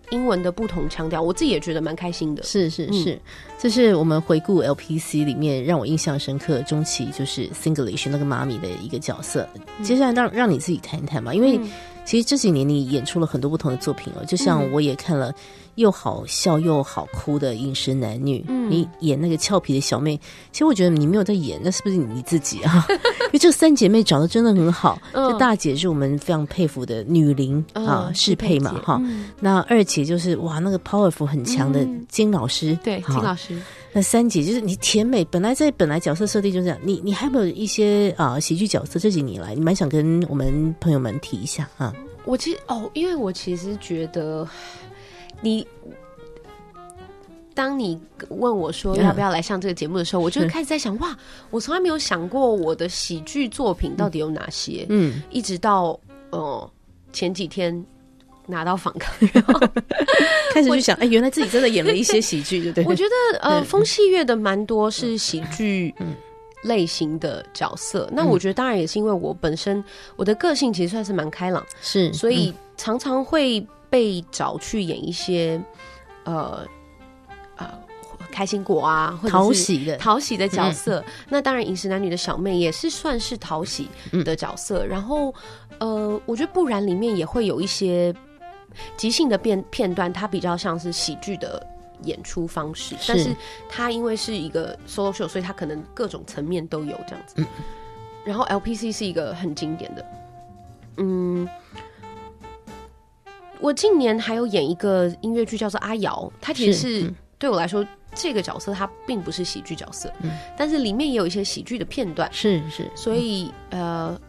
[0.09, 2.43] 英文的不同腔调，我自己也觉得蛮开心的。
[2.43, 2.93] 是是嗯。
[2.93, 3.21] 是，
[3.57, 9.47] 这是我们回顾 LPC 里面让我印象深刻，中期就是 Singlish 那个妈咪的一个角色。
[9.81, 11.69] 接下来让让你自己谈一谈吧，因为嗯。
[12.05, 14.71] 其实这几年你演出了很多不同的作品哦，就像嗯。
[14.71, 15.33] 我也看了
[15.75, 18.69] 又好笑又好哭的《饮食男女》，嗯。
[18.69, 20.19] 你演那个俏皮的小妹，
[20.51, 22.85] 其实我觉得你没有在演，那是不是你自己啊？
[22.89, 25.31] 因为这三姐妹长得真的很好，嗯。
[25.31, 28.99] 这大姐是我们非常佩服的女伶啊，嗯适配嘛哈。
[29.03, 29.29] 嗯。
[29.39, 32.05] 那二姐就是哇，那个 powerful 很强的嗯。
[32.09, 33.61] 金老师，对，金老师，
[33.93, 38.99] 那三姐就是你甜美，本来在本来角色设定就这样，你你还有没有一些啊、喜剧角色？
[38.99, 41.93] 这几年来，你蛮想跟我们朋友们提一下啊？
[42.25, 44.47] 我其实哦，因为我其实觉得
[45.45, 45.65] 你。
[47.53, 51.17] 当你问我说嗯要不要来上这个节目的时候，我就开始在想， 哇，
[51.51, 54.85] 我从来没有想过我的喜剧作品到底有哪些。
[54.89, 55.97] 嗯，一直到
[56.31, 56.69] 呃
[57.13, 57.73] 前几天
[58.45, 59.15] 拿到访谈，
[60.53, 62.85] 开始就想，哎，原来自己真的演了一些喜剧，对不对？
[62.87, 65.95] 我觉得呃，风戏乐的蛮多是喜剧
[66.61, 68.09] 类型的角色。
[68.11, 69.81] 那我觉得当然也是因为我本身
[70.17, 75.61] 我的个性其实算是蛮开朗，是，所以常常会被找去演一些
[76.25, 76.67] 呃
[77.55, 77.65] 呃
[78.29, 81.01] 开心果啊，或者是讨喜的，讨喜的角色。
[81.29, 83.87] 那当然，《饮食男女》的小妹也是算是讨喜
[84.25, 84.85] 的角色。
[84.85, 85.33] 然后，
[85.79, 88.13] 呃，我觉得不然里面也会有一些
[88.97, 91.65] 即兴的片片段，它比较像是喜剧的
[92.01, 93.33] 演出方式，但是
[93.69, 97.41] 它因为是一个 solo show，所以它可能各种层面都有这样子。
[98.25, 100.05] 然后 LPC 是一个很经典的，
[100.97, 101.47] 嗯。
[103.59, 110.31] 我近年还有演一个音乐剧，叫做《阿瑶》，它其实是对我来说，这个角色它并不是喜剧角色，嗯。
[110.57, 114.19] 但是里面也有一些喜剧的片段，是是，所以呃，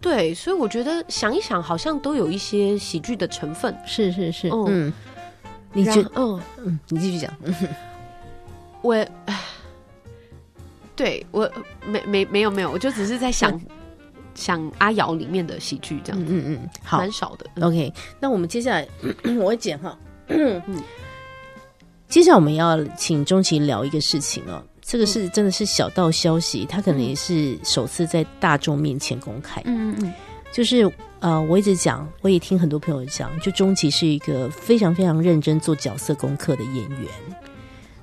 [0.00, 3.76] 对，所以我觉得想一想，好像都有一些喜剧的成分。
[3.86, 4.64] 是是是，嗯。
[4.68, 4.92] 嗯，
[5.72, 7.54] 你然觉嗯，嗯，你继续讲，嗯
[8.82, 9.06] 我，
[10.94, 11.50] 对我
[11.84, 13.60] 没没没有没有，我就只是在想
[14.36, 16.18] 想阿瑶里面的喜剧这样。
[16.20, 16.98] 子，嗯嗯嗯，好。
[16.98, 17.46] 蛮少的。
[17.66, 18.86] ，OK，那我们接下来
[19.40, 20.62] 我会剪哈，嗯。
[22.08, 29.60] 接下来我们要请钟琪聊一个事情哦，这个是真的是小道消息，他可能也是首次在大众面前公开。
[29.64, 30.14] 嗯嗯嗯，
[30.52, 37.08] 就是呃，我一直讲，我也听很多朋友讲，就钟琪是一个非常非常认真做角色功课的演员，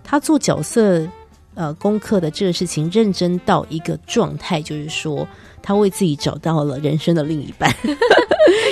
[0.03, 1.07] 他做角色
[1.55, 5.27] 呃功课的这个事情认真到一个状态，就是说
[5.61, 7.73] 他为自己找到了人生的另一半。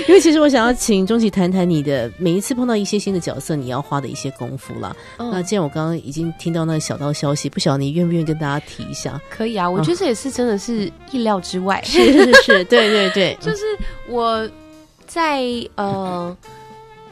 [0.07, 4.93] 因为其实我想要请钟琪谈谈你的每一次碰到一些新的角色，你要花的一些功夫啦。
[5.17, 9.19] 那既然我刚刚已经听到那个小道消息，不晓得你愿不愿意跟大家提一下？
[9.29, 11.81] 可以啊，我觉得这也是真的是意料之外。
[11.85, 13.63] 是是是，对对对， 就是
[14.09, 14.49] 我
[15.07, 15.43] 在
[15.75, 16.35] 呃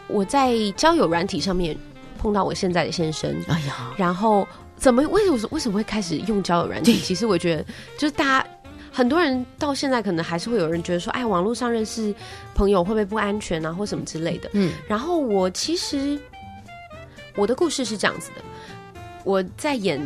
[0.08, 1.78] 我在交友软体上面
[2.18, 4.46] 碰到我现在的先生，哎呀，然后
[4.80, 6.96] 怎么为什么为什么会开始用交友软件？
[7.04, 7.64] 其实我觉得
[7.98, 8.48] 就是大家。
[8.92, 12.14] 很多人到现在可能还是会有人觉得说，哎，网络上认识
[12.56, 14.50] 朋友会不会不安全啊，或什么之类的。
[14.54, 16.20] 嗯，然后我其实
[17.36, 18.42] 我的故事是这样子的，
[19.24, 20.02] 我在演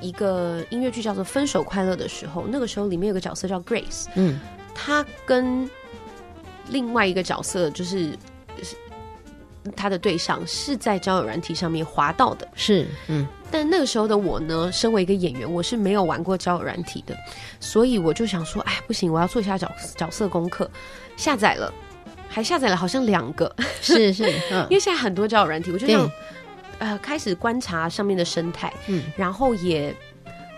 [0.00, 4.38] 一个音乐剧叫做《分手快乐》的时候，那个时候里面有个角色叫 Grace，嗯，
[4.72, 5.68] 他跟
[6.68, 8.16] 另外一个角色就是
[9.74, 13.26] 他的对象是在交友软体上面滑到的，是，嗯。
[13.52, 17.14] 但那个时候的我呢，身为一个演员，我是没有玩过交友软体的，
[17.60, 20.68] 所以我就想说，哎，不行，我要做一下角角色功课，
[21.18, 21.70] 下载了，
[22.28, 24.24] 还下载了好像两个， 是是，
[24.70, 26.10] 因为现在很多交友软体，我就想，
[26.78, 29.94] 呃，开始观察上面的生态，嗯，然后也，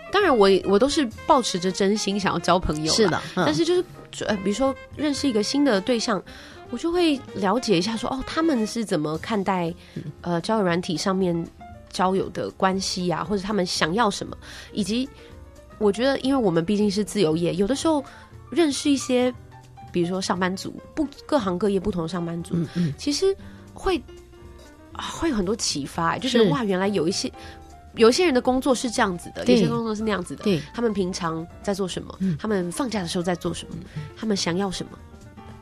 [0.09, 3.83] 当然我我都是保持着真心想要交朋友，是的，但是就是
[4.25, 6.23] 呃，比如说认识一个新的对象，
[6.69, 9.73] 我就会了解一下，说哦，他们是怎么看待
[10.21, 11.45] 呃交友软体上面。
[11.95, 14.37] 交友的关系呀，或者他们想要什么，
[14.73, 15.07] 以及
[15.77, 18.03] 我觉得，因为我们毕竟是自由业，有的时候
[18.49, 19.33] 认识一些，
[19.93, 23.33] 比如说上班族，不各行各业不同的上班族，嗯嗯，其实
[23.73, 24.01] 会
[24.93, 27.31] 会有很多启发，就是哇，原来有一些
[27.95, 32.19] 有一些人的工作是这样子的，有些工作是那样子的，对，他们平常在做什么？
[32.37, 33.75] 他们放假的时候在做什么？
[34.17, 34.99] 他们想要什么？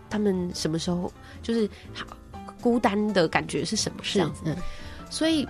[0.10, 1.69] 他们什么时候就是
[2.60, 4.00] 孤单的感觉是什么？
[4.04, 4.43] 是这样子，
[5.10, 5.48] 所以。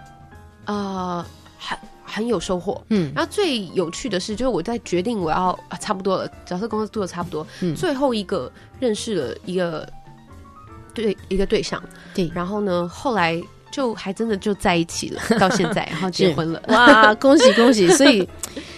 [0.66, 1.26] 呃，
[1.58, 9.88] 很很有收获，嗯，然后最有趣的是，就是我在决定我要啊，差不多了，角色工作做的差不多，嗯，最后一个认识了一个
[10.94, 11.82] 对一个对象，
[12.14, 17.88] 对，然后呢，后来就还真的就在一起了， 到现在，然后结婚了，哇，恭喜恭喜！
[17.90, 18.28] 所以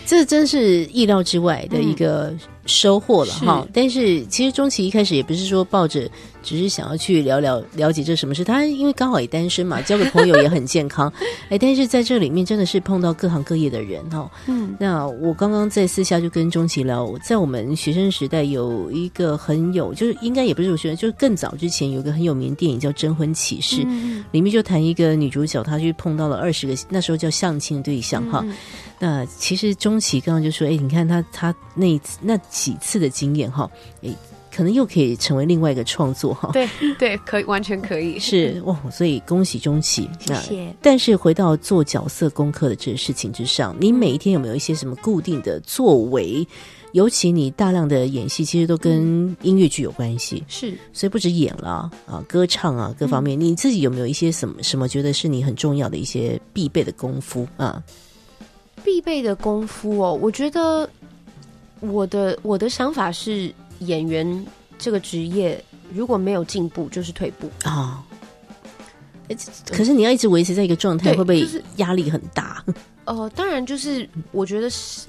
[0.06, 2.34] 这真是意料之外的一个
[2.66, 3.68] 收获了哈。
[3.74, 6.10] 但是其实钟琪一开始也不是说抱着。
[6.46, 11.12] 只是想要去聊聊了解这什么事，他因为刚好也单身嘛，交个朋友也很健康。
[11.50, 14.30] 哎，但是在这里面真的是碰到各行各业的人哈。
[14.46, 23.78] 嗯，那我刚刚在私下就跟钟琪聊，在我们学生时代有一个很有，就是应该也不是我学生，就是更早之前有个很有名的电影叫《征婚启事》，
[24.30, 28.46] 里面就谈一个女主角，她去碰到了二十个那时候叫相亲对象哈。
[29.00, 33.70] 那其实钟琪刚刚就说，哎，你看他他那那几次的经验哈，
[34.02, 34.16] 诶。
[34.56, 36.66] 可能又可以成为另外一个创作哈，对
[36.98, 40.74] 对，可以完全可以 是哇，所以恭喜钟琪，谢谢。
[40.82, 46.48] 但是回到做角色功课的这个事情之上，你每一天有没有一些什么固定的作为？
[46.94, 57.84] 尤其你大量的演戏，其实都跟音乐剧有关系，是，所以不止演了啊，歌唱啊，各方面，你自己有没有一些什么什么觉得是你很重要的一些必备的功夫啊？
[58.86, 60.90] 必备的功夫哦，我觉得
[61.92, 63.54] 我的我的想法是。
[63.80, 64.46] 演员
[64.80, 65.62] 这个职业
[65.94, 68.02] 如果没有进步，就是退步啊。
[69.70, 71.46] 可是你要一直维持在一个状态，会不会
[71.76, 72.64] 压力很大？
[73.04, 75.08] 呃，当然，就是我觉得是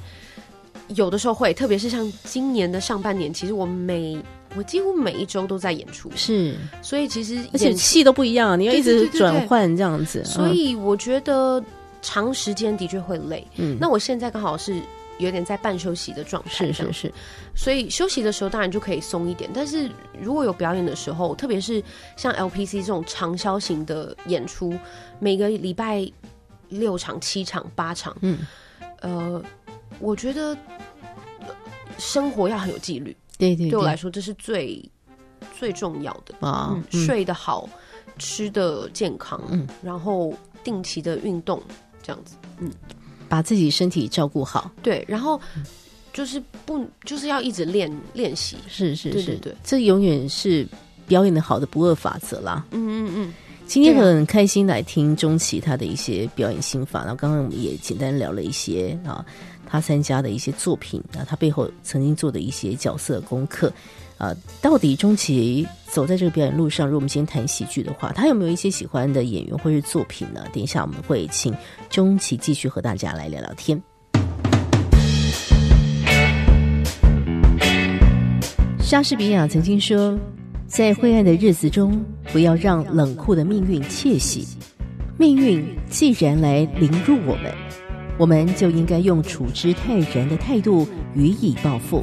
[0.89, 4.21] 有的时候会，特别是像今年的上半年，其实我每
[4.57, 11.63] 我几乎每一周都在演出，是，所以其实而且戏都不一样，你要一直转换这样子，所以我觉得
[12.03, 13.47] 长时间的确会累。
[13.59, 14.83] 嗯，那我现在刚好是。
[15.19, 17.13] 有点在半休息的状态，是是是，
[17.55, 19.51] 所以休息的时候当然就可以松一点。
[19.55, 21.83] 但是如果有表演的时候，特别是
[22.17, 24.75] 像 LPC 这种长销型的演出，
[25.19, 26.07] 每个礼拜
[26.69, 28.41] 六场、七场、八场，嗯，
[29.01, 29.43] 呃，
[30.01, 30.57] 我觉得
[31.99, 33.17] 生活要很有纪律。
[33.39, 34.83] 对对，对我来说这是最
[35.59, 36.35] 最重要的。
[36.47, 37.69] 啊，睡得好，
[38.19, 41.63] 吃的健康，嗯，然后定期的运动，
[42.03, 42.71] 这样子，嗯。
[43.29, 45.41] 把自己身体照顾好，对，然后
[46.13, 50.67] 就是不就是要一直练练习，是是是，对，这永远是
[51.07, 52.65] 表演的好的不二法则啦。
[52.71, 53.35] 嗯嗯嗯，
[53.67, 59.25] 今天很开心来听钟琪他的一些表演心法，然后刚刚我们也简单聊了一些啊，
[59.67, 63.73] 他参加的一些作品啊，他背后曾经做的一些角色功课
[64.19, 70.43] 啊，到底钟琪走在这个表演路上，如果我们今天谈喜剧的话，他有没有一些喜欢的演员或是作品呢？
[70.55, 71.55] 等一下我们会请
[71.91, 73.83] 钟琪继续和大家来聊聊天。
[78.81, 80.19] 莎士比亚曾经说
[80.67, 82.03] ：“在灰暗的日子中，
[82.33, 84.47] 不要让冷酷的命运窃喜。
[85.19, 87.53] 命运既然来凌辱我们，
[88.19, 92.03] 我们就应该用处之泰然的态度予以报复。”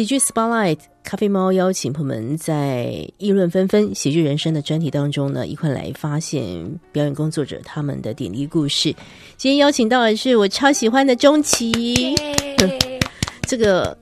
[0.00, 8.94] 喜剧 Spotlight，咖啡猫邀请朋友们在议论纷纷喜剧人生的专题当中呢，一块来发现表演工作者他们的点滴故事。
[9.36, 12.16] 今天邀请到的是我超喜欢的钟琪，
[13.46, 13.94] 这个。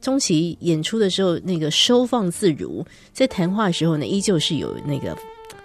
[0.00, 5.14] 钟琪演出的时候，那个收放自如，在谈话的时候呢，依旧是有那个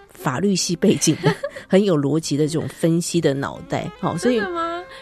[0.09, 1.33] 法律系背景的，
[1.69, 3.89] 很有逻辑的这种分析的脑袋。
[4.01, 4.41] 好，所以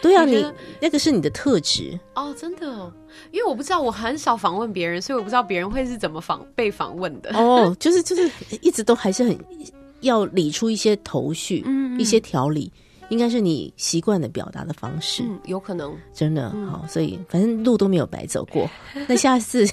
[0.02, 0.44] 对啊，你
[0.80, 2.92] 那个是你的特质哦，真的，
[3.30, 7.34] 因为我不知道，我很少访问别人，所以我不知道别人会是怎么访被访问的。
[7.34, 8.30] 哦，就是就是
[8.60, 9.38] 一直都还是很
[10.00, 12.70] 要理出一些头绪，嗯，一些条理。
[13.08, 18.66] 应该是你习惯的表达的方式，嗯，有可能真的好，所以反正路都没有白走过。
[19.06, 19.68] 那下次，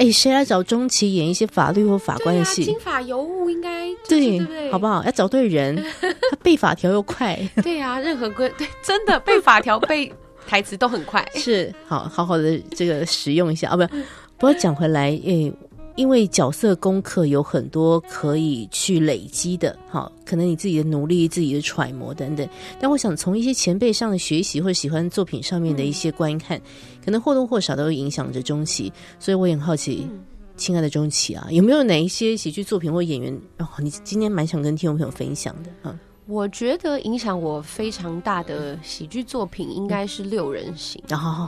[0.00, 2.64] 哎，谁来找钟琪演一些法律或法官的戏？
[2.64, 4.40] 金法尤物应该对，
[4.72, 5.04] 好不好？
[5.04, 7.38] 要找对人， 他背法条又快。
[7.62, 10.10] 对啊，任何规对，真的背法条背
[10.46, 11.22] 台词都很快。
[11.34, 15.52] 是，好好好的这个使用一下啊，不，不过讲回来，诶。
[16.00, 22.48] 因为角色功课有很多可以去累积的，好，可能你自己的努力、自己的揣摩等等。
[22.80, 26.58] 但我想从一些前辈上的学习，或者喜欢作品上面的一些观看，
[27.04, 28.90] 可能或多或少都会影响着钟琪。
[29.18, 30.08] 所以我也很好奇，
[30.56, 33.68] 亲爱的钟琪啊，有没有哪一些喜剧作品或演员哦？
[33.78, 35.94] 你今天蛮想跟听众朋友分享的啊？
[36.26, 41.46] 我觉得影响我非常大的喜剧作品应该是《六人行》然后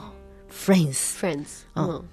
[0.54, 1.46] 《Friends》，Friends。
[1.74, 2.04] 嗯，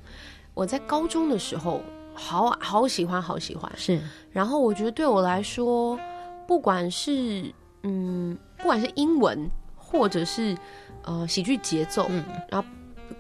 [0.53, 1.81] 我在高中的时候。
[2.22, 3.97] 好好喜欢，好喜欢是。
[4.30, 5.97] 然后我觉得对我来说，
[6.45, 7.51] 不管是
[7.84, 10.55] 嗯，不管是英文或者是
[11.03, 12.67] 呃喜剧节奏，嗯，然后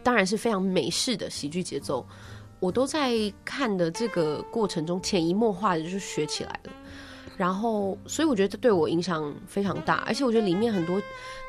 [0.03, 2.05] 当然是非常美式的喜剧节奏，
[2.59, 3.13] 我都在
[3.45, 6.71] 看的这个过程中潜移默化的就是学起来了。
[7.37, 11.01] 然后，所以我觉得对我影响非常大，而且我觉得里面很多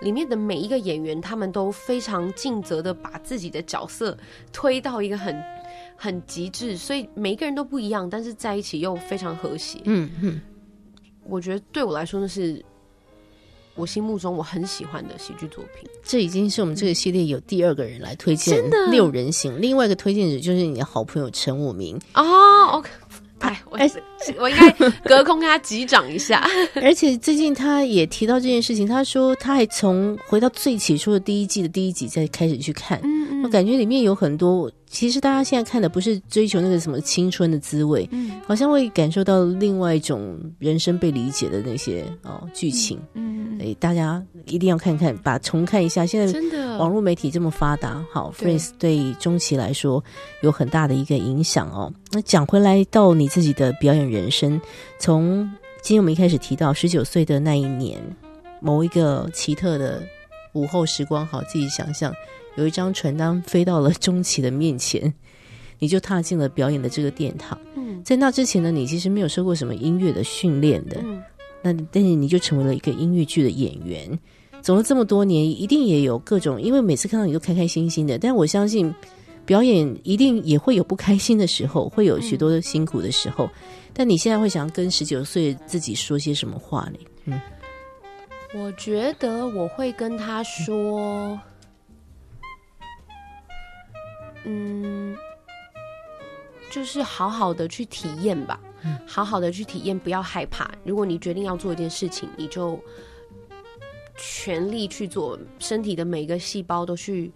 [0.02, 4.16] 里面的每一个演员，他们都非常尽责的把自己的角色
[4.52, 5.36] 推到一个很。
[6.02, 9.78] 很极致，所以每一个人都不一样，但是在一起又非常和谐。
[9.84, 10.40] 嗯嗯，
[11.26, 12.64] 我觉得对我来说，那是
[13.74, 15.86] 我心目中我很喜欢的喜剧作品。
[16.02, 22.78] 这已经是我们这个系列有第二个人来推荐《六人行》，另外一个推荐者就是你的好朋友陈武明哦。
[22.78, 22.88] OK。
[23.40, 23.78] 哎，我
[24.38, 24.70] 我应该
[25.04, 26.46] 隔空跟他击掌一下。
[26.82, 33.00] 而且最近他也提到这件事情，他说他还从回到最起初的第一季的第一集再开始去看，
[33.42, 34.70] 我感觉里面有很多。
[34.90, 46.04] 其实大家现在看的不是追求那个什么青春的滋味，嗯，好像会感受到另外一种人生被理解的那些哦剧情，嗯，哎，大家一定要看看，把重看一下。
[46.04, 50.02] 现在真的网络媒体这么发达，好，Friends 对中期来说
[50.42, 51.92] 有很大的一个影响哦。
[52.10, 54.60] 那讲回来到你自己的表演人生，
[54.98, 55.48] 从
[55.82, 58.00] 今天我们一开始提到十九岁的那一年，
[58.60, 60.02] 某一个奇特的
[60.52, 62.12] 午后时光，好，自己想象。
[62.56, 65.12] 有一张传单飞到了钟琪的面前，
[65.78, 67.58] 你就踏进了表演的这个殿堂。
[67.76, 71.00] 嗯，在那之前呢，你其实没有受过什么音乐的训练的。
[71.02, 71.22] 嗯，
[71.62, 74.18] 那但是你就成为了一个音乐剧的演员，
[74.60, 76.60] 走了这么多年，一定也有各种。
[76.60, 78.92] 因为每次看到你都开开心心的，但我相信
[79.46, 83.48] 表演一定也会有不开心的时候，会有许多辛苦的时候。
[83.92, 86.98] 但你现在会想跟十九岁自己说些什么话呢？
[87.26, 87.40] 嗯，
[88.54, 91.38] 我觉得我会跟他说。
[94.44, 95.14] 嗯，
[96.70, 98.58] 就是好好的去体验吧，
[99.06, 100.70] 好好的去体验，不要害怕。
[100.82, 102.82] 如果你决定要做一件事情，你就
[104.16, 107.30] 全力去做，身体的每一个细胞都去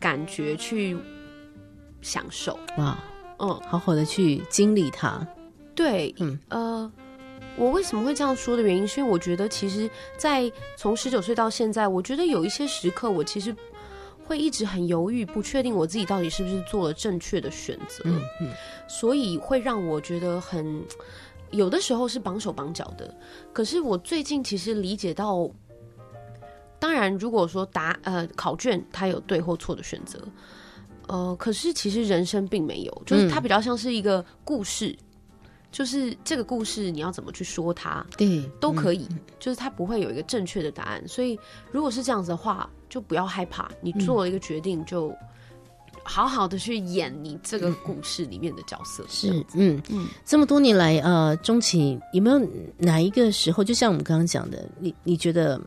[0.00, 0.98] 感觉、去
[2.02, 2.58] 享受。
[2.78, 2.98] 哇，
[3.38, 5.24] 嗯，好好的去经历它。
[5.76, 6.92] 对，嗯，呃，
[7.56, 13.54] 我为什么会这样说的原因，是因为我觉得，其实，在从十九岁到现在，我觉得有一些时刻，我其实。
[14.28, 18.50] 会一直很犹豫，不确定我自己到底是不是做了正确的选择，嗯嗯，
[18.88, 20.82] 所以会让我觉得很，
[21.52, 23.16] 有的时候是绑手绑脚的。
[23.52, 25.48] 可是我最近其实理解到，
[26.80, 30.18] 当然如果说答呃考卷它有对或错的选择，
[31.06, 34.98] 呃，可是其实人生并没有，就是它比较像是一个故事。
[35.76, 39.06] 就是这个故事，你要怎么去说它，对，都可以。
[39.38, 41.38] 就是它不会有一个正确的答案，所以
[41.70, 43.70] 如果是这样子的话，就不要害怕。
[43.82, 45.14] 你做了一个决定，就
[46.02, 49.04] 好好的去演你这个故事里面的角色。
[49.06, 50.08] 是，嗯嗯。
[50.24, 52.40] 这么多年来，呃，钟情有没有
[52.78, 55.60] 哪一个时候，就像我们刚刚讲的，你你觉得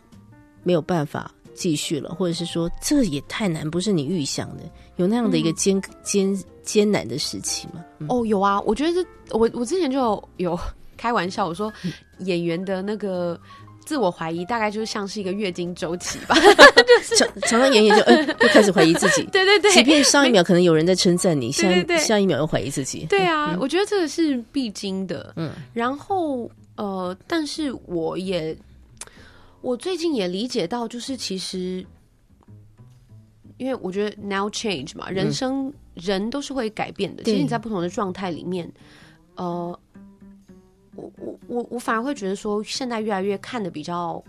[0.64, 4.64] 没有办法继续了，或者是说这也太难，不是你预想的，
[4.96, 7.84] 有那样的一个艰艰艰难的时期吗？
[8.08, 10.58] 哦，有啊，我觉得我我之前就有
[10.96, 11.72] 开玩笑，我说
[12.20, 13.38] 演员的那个
[13.86, 28.56] 自我怀疑大概就是像是一个月经周期吧， 就是常常常演演就嗯， 就开始怀疑自己，对对对，即便上一秒可能有人在称赞你，下下一秒又怀疑自己，对啊，我觉得这个是必经的，嗯，然后呃，但是我也
[29.62, 31.86] 我最近也理解到，就是其实
[33.58, 35.74] 因为我觉得 now change 嘛，人生。
[35.96, 37.24] 人都是会改变的。
[37.24, 38.72] 其实你在不同的状态里面，
[39.36, 39.78] 呃，
[40.96, 44.24] 我我我我反而会觉得说，现在越来越看的比较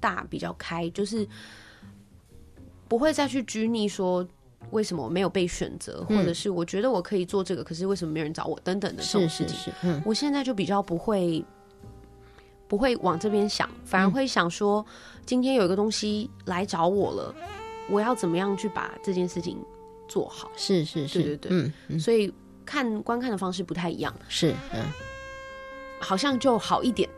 [0.00, 1.28] 大、比较开，就是
[2.88, 4.26] 不会再去拘泥说
[4.70, 9.70] 为什么我没有被选择，或者是我觉得我可以做这个，可是为什么没人找我等等的这种事情。
[9.82, 11.44] 嗯，我现在就比较不会
[12.70, 14.86] 不会往这边想，反而会想说，
[15.26, 17.34] 今天有一个东西来找我了，
[17.88, 19.58] 我要怎么样去把这件事情。
[20.08, 20.50] 做好。
[20.56, 22.32] 是是是，对对对，嗯，所以
[22.66, 24.82] 看观看的方式不太一样，是嗯，
[26.00, 27.08] 好像就好一点，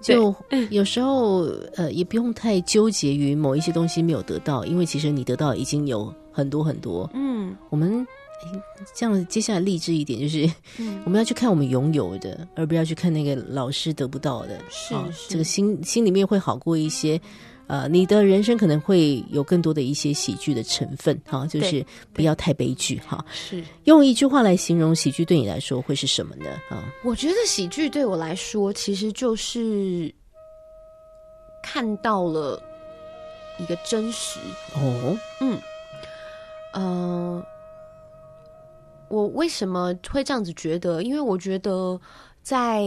[0.00, 0.34] 就
[0.70, 1.42] 有时候
[1.76, 8.04] 呃也不用太纠结于某一些东西没有得到，因为其实你得到已经有很多很多，嗯，我们
[8.94, 10.50] 这样接下来励志一点就是，
[11.04, 14.94] 我们要去看我们拥有的，而不要去看那个老师得不到的，是
[15.28, 17.20] 这个心心里面会好过一些。
[17.68, 21.82] 呃，你的人生可能会有更多的一些喜剧的成分，哈，就是
[22.12, 23.24] 不要太悲剧，哈。
[23.32, 26.50] 是用一句话来形容喜剧，对你来说会是什么呢？
[26.68, 30.12] 啊，我觉得喜剧对我来说，其实就是
[31.62, 32.60] 看到了
[33.58, 34.38] 一个真实。
[34.74, 35.58] 哦，嗯，
[36.74, 37.42] 呃，
[39.12, 41.02] 我为什么会这样子觉得？
[41.02, 42.00] 因为我觉得
[42.42, 42.82] 在。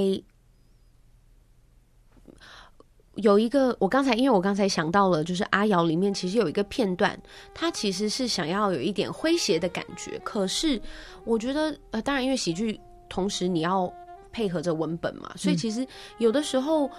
[3.13, 7.17] 有一个，我刚才因为我刚才想到了，就是阿瑶里面其实有一个片段，
[7.53, 10.19] 他其实是想要有一点诙谐的感觉。
[10.19, 10.82] 可是
[11.23, 13.89] 我觉得，呃，当然因为喜剧同时你要
[14.34, 16.91] 配合着文本嘛，所以其实有的时候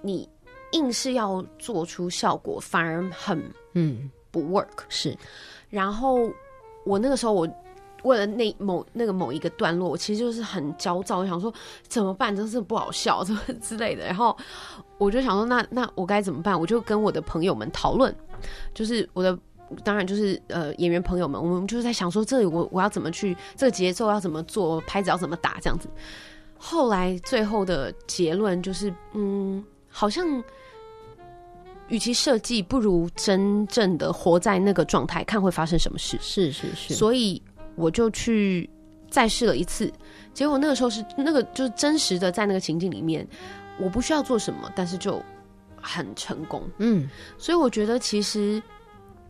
[0.00, 0.28] 你
[0.70, 3.42] 硬是要做出效果，反而很
[3.72, 4.84] 嗯不 work。
[4.88, 5.18] 是，
[5.70, 6.30] 然后
[6.84, 7.48] 我那个时候我。
[8.04, 11.52] 为了那某那个某一个段落，我其实就是很焦躁，我想说
[11.88, 14.04] 怎么办，真是不好笑，什 么之类的。
[14.06, 14.36] 然后
[14.98, 16.58] 我就想说，那那我该怎么办？
[16.58, 18.14] 我就跟我的朋友们讨论，
[18.72, 19.36] 就是我的
[19.82, 25.88] 当然就是呃演员朋友们，我们就是在想说，这里我我要怎么去这个节奏要怎么做，拍子要怎么打这样子。
[26.56, 30.24] 后来最后的结论就是，嗯，好像
[31.88, 36.16] 与其设计，不如真正的活在那个状态，看会发生什么事。
[36.20, 37.42] 是是是，所以。
[37.78, 38.68] 我就去
[39.08, 39.90] 再试了一次，
[40.34, 43.26] 结果那个时候是那个就是真实的在那个情境里面，
[43.78, 45.22] 我不需要做什么，但是就
[45.80, 46.62] 很成功。
[46.78, 47.08] 嗯，
[47.38, 48.62] 所以我觉得其实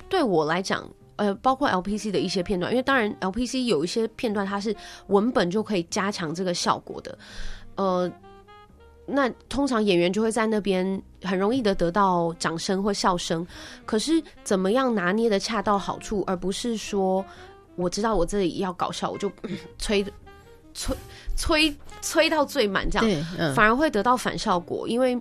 [0.09, 4.75] 对我来讲，呃，包括 LPC 的一些片段，因为当然 LPC 有一些片段它是
[5.09, 7.17] 文本就可以加强这个效果的，
[7.77, 8.11] 呃，
[9.07, 13.47] 那通常演员就会在那边很容易的得到掌声或笑声，
[13.87, 17.25] 可是怎么样拿捏的恰到好处，而不是说。
[17.79, 19.31] 我知道我这里要搞笑，我就
[19.79, 20.05] 吹
[20.75, 20.97] 吹
[21.37, 24.87] 吹吹到最满，这样反而会得到反效果。
[24.89, 25.19] 因为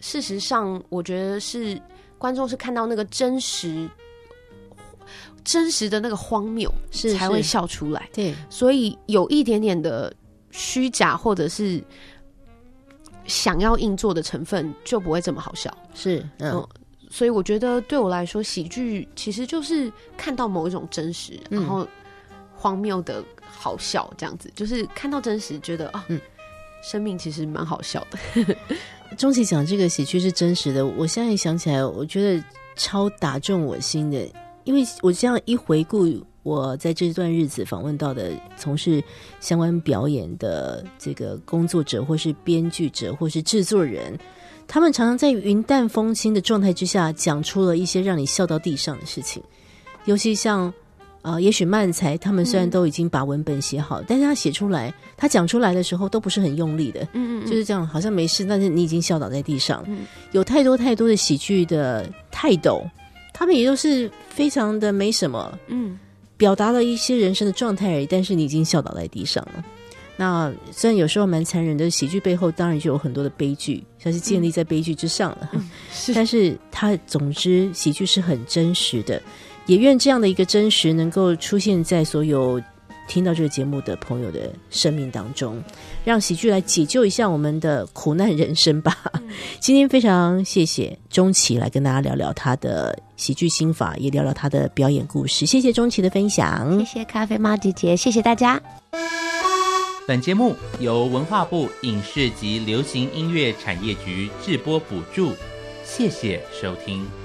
[0.00, 1.80] 事实上，我觉得是
[2.18, 3.88] 观众是看到那个真实
[5.44, 8.08] 真实的那个荒谬，是才会笑出来。
[8.12, 10.12] 对，所以有一点点的
[10.50, 11.82] 虚假或者是
[13.24, 15.72] 想要硬做的成分，就不会这么好笑。
[15.94, 16.66] 是，嗯。
[17.10, 21.86] 所以我觉得对我来说，喜剧其实就是看到某一种真实，然后。
[22.60, 26.20] 荒谬的好笑，这样子就是看到真实，觉得啊，嗯
[26.82, 28.56] 生命其实蛮好笑的。
[29.16, 32.44] 钟琪讲这个喜剧是真实的，我现在想起来，我觉得
[32.76, 34.30] 超打中我心的，
[34.64, 36.06] 因为我这样一回顾，
[36.42, 39.02] 我在这段日子访问到的从事
[39.40, 44.18] 相关表演的这个工作者，或是编剧者，或是制作人，
[44.68, 49.42] 他们常常在云淡风轻的状态之下，讲出了一些让你笑到地上的事情，
[50.04, 50.70] 尤其像。
[51.22, 59.84] 啊、也许漫才他们虽然都已经把文本写好，但是他写出来，他讲出来的时候都不是很用力的，嗯嗯就是这样，好像没事，但是你已经笑倒在地上。
[59.86, 62.82] 嗯有太多太多的喜剧的泰斗，
[63.34, 65.98] 他们也都是非常的没什么，嗯
[66.36, 69.64] 表达了一些人生的状态而已，但是你已经笑倒在地上了。
[70.16, 75.48] 那虽然有时候蛮残忍的，喜剧背后当然就有很多的悲剧，它是建立在悲剧之上的。
[75.92, 79.22] 是但是它总之喜剧是很真实的，
[79.66, 82.60] 也愿这样的一个真实能够出现在所有
[83.06, 85.62] 听到这个节目的朋友的生命当中，
[86.04, 88.96] 让喜剧来解救一下我们的苦难人生吧。
[89.58, 95.44] 今天非常谢谢钟琪来跟大家聊聊他的喜剧心法，也聊聊他的表演故事。
[95.44, 96.84] 谢谢钟琪的分享谢。
[96.84, 98.60] 谢咖啡猫姐姐，谢谢大家。
[100.06, 105.32] 本节目由文化部影视及流行音乐产业局制播补助，
[105.84, 107.19] 谢谢收听。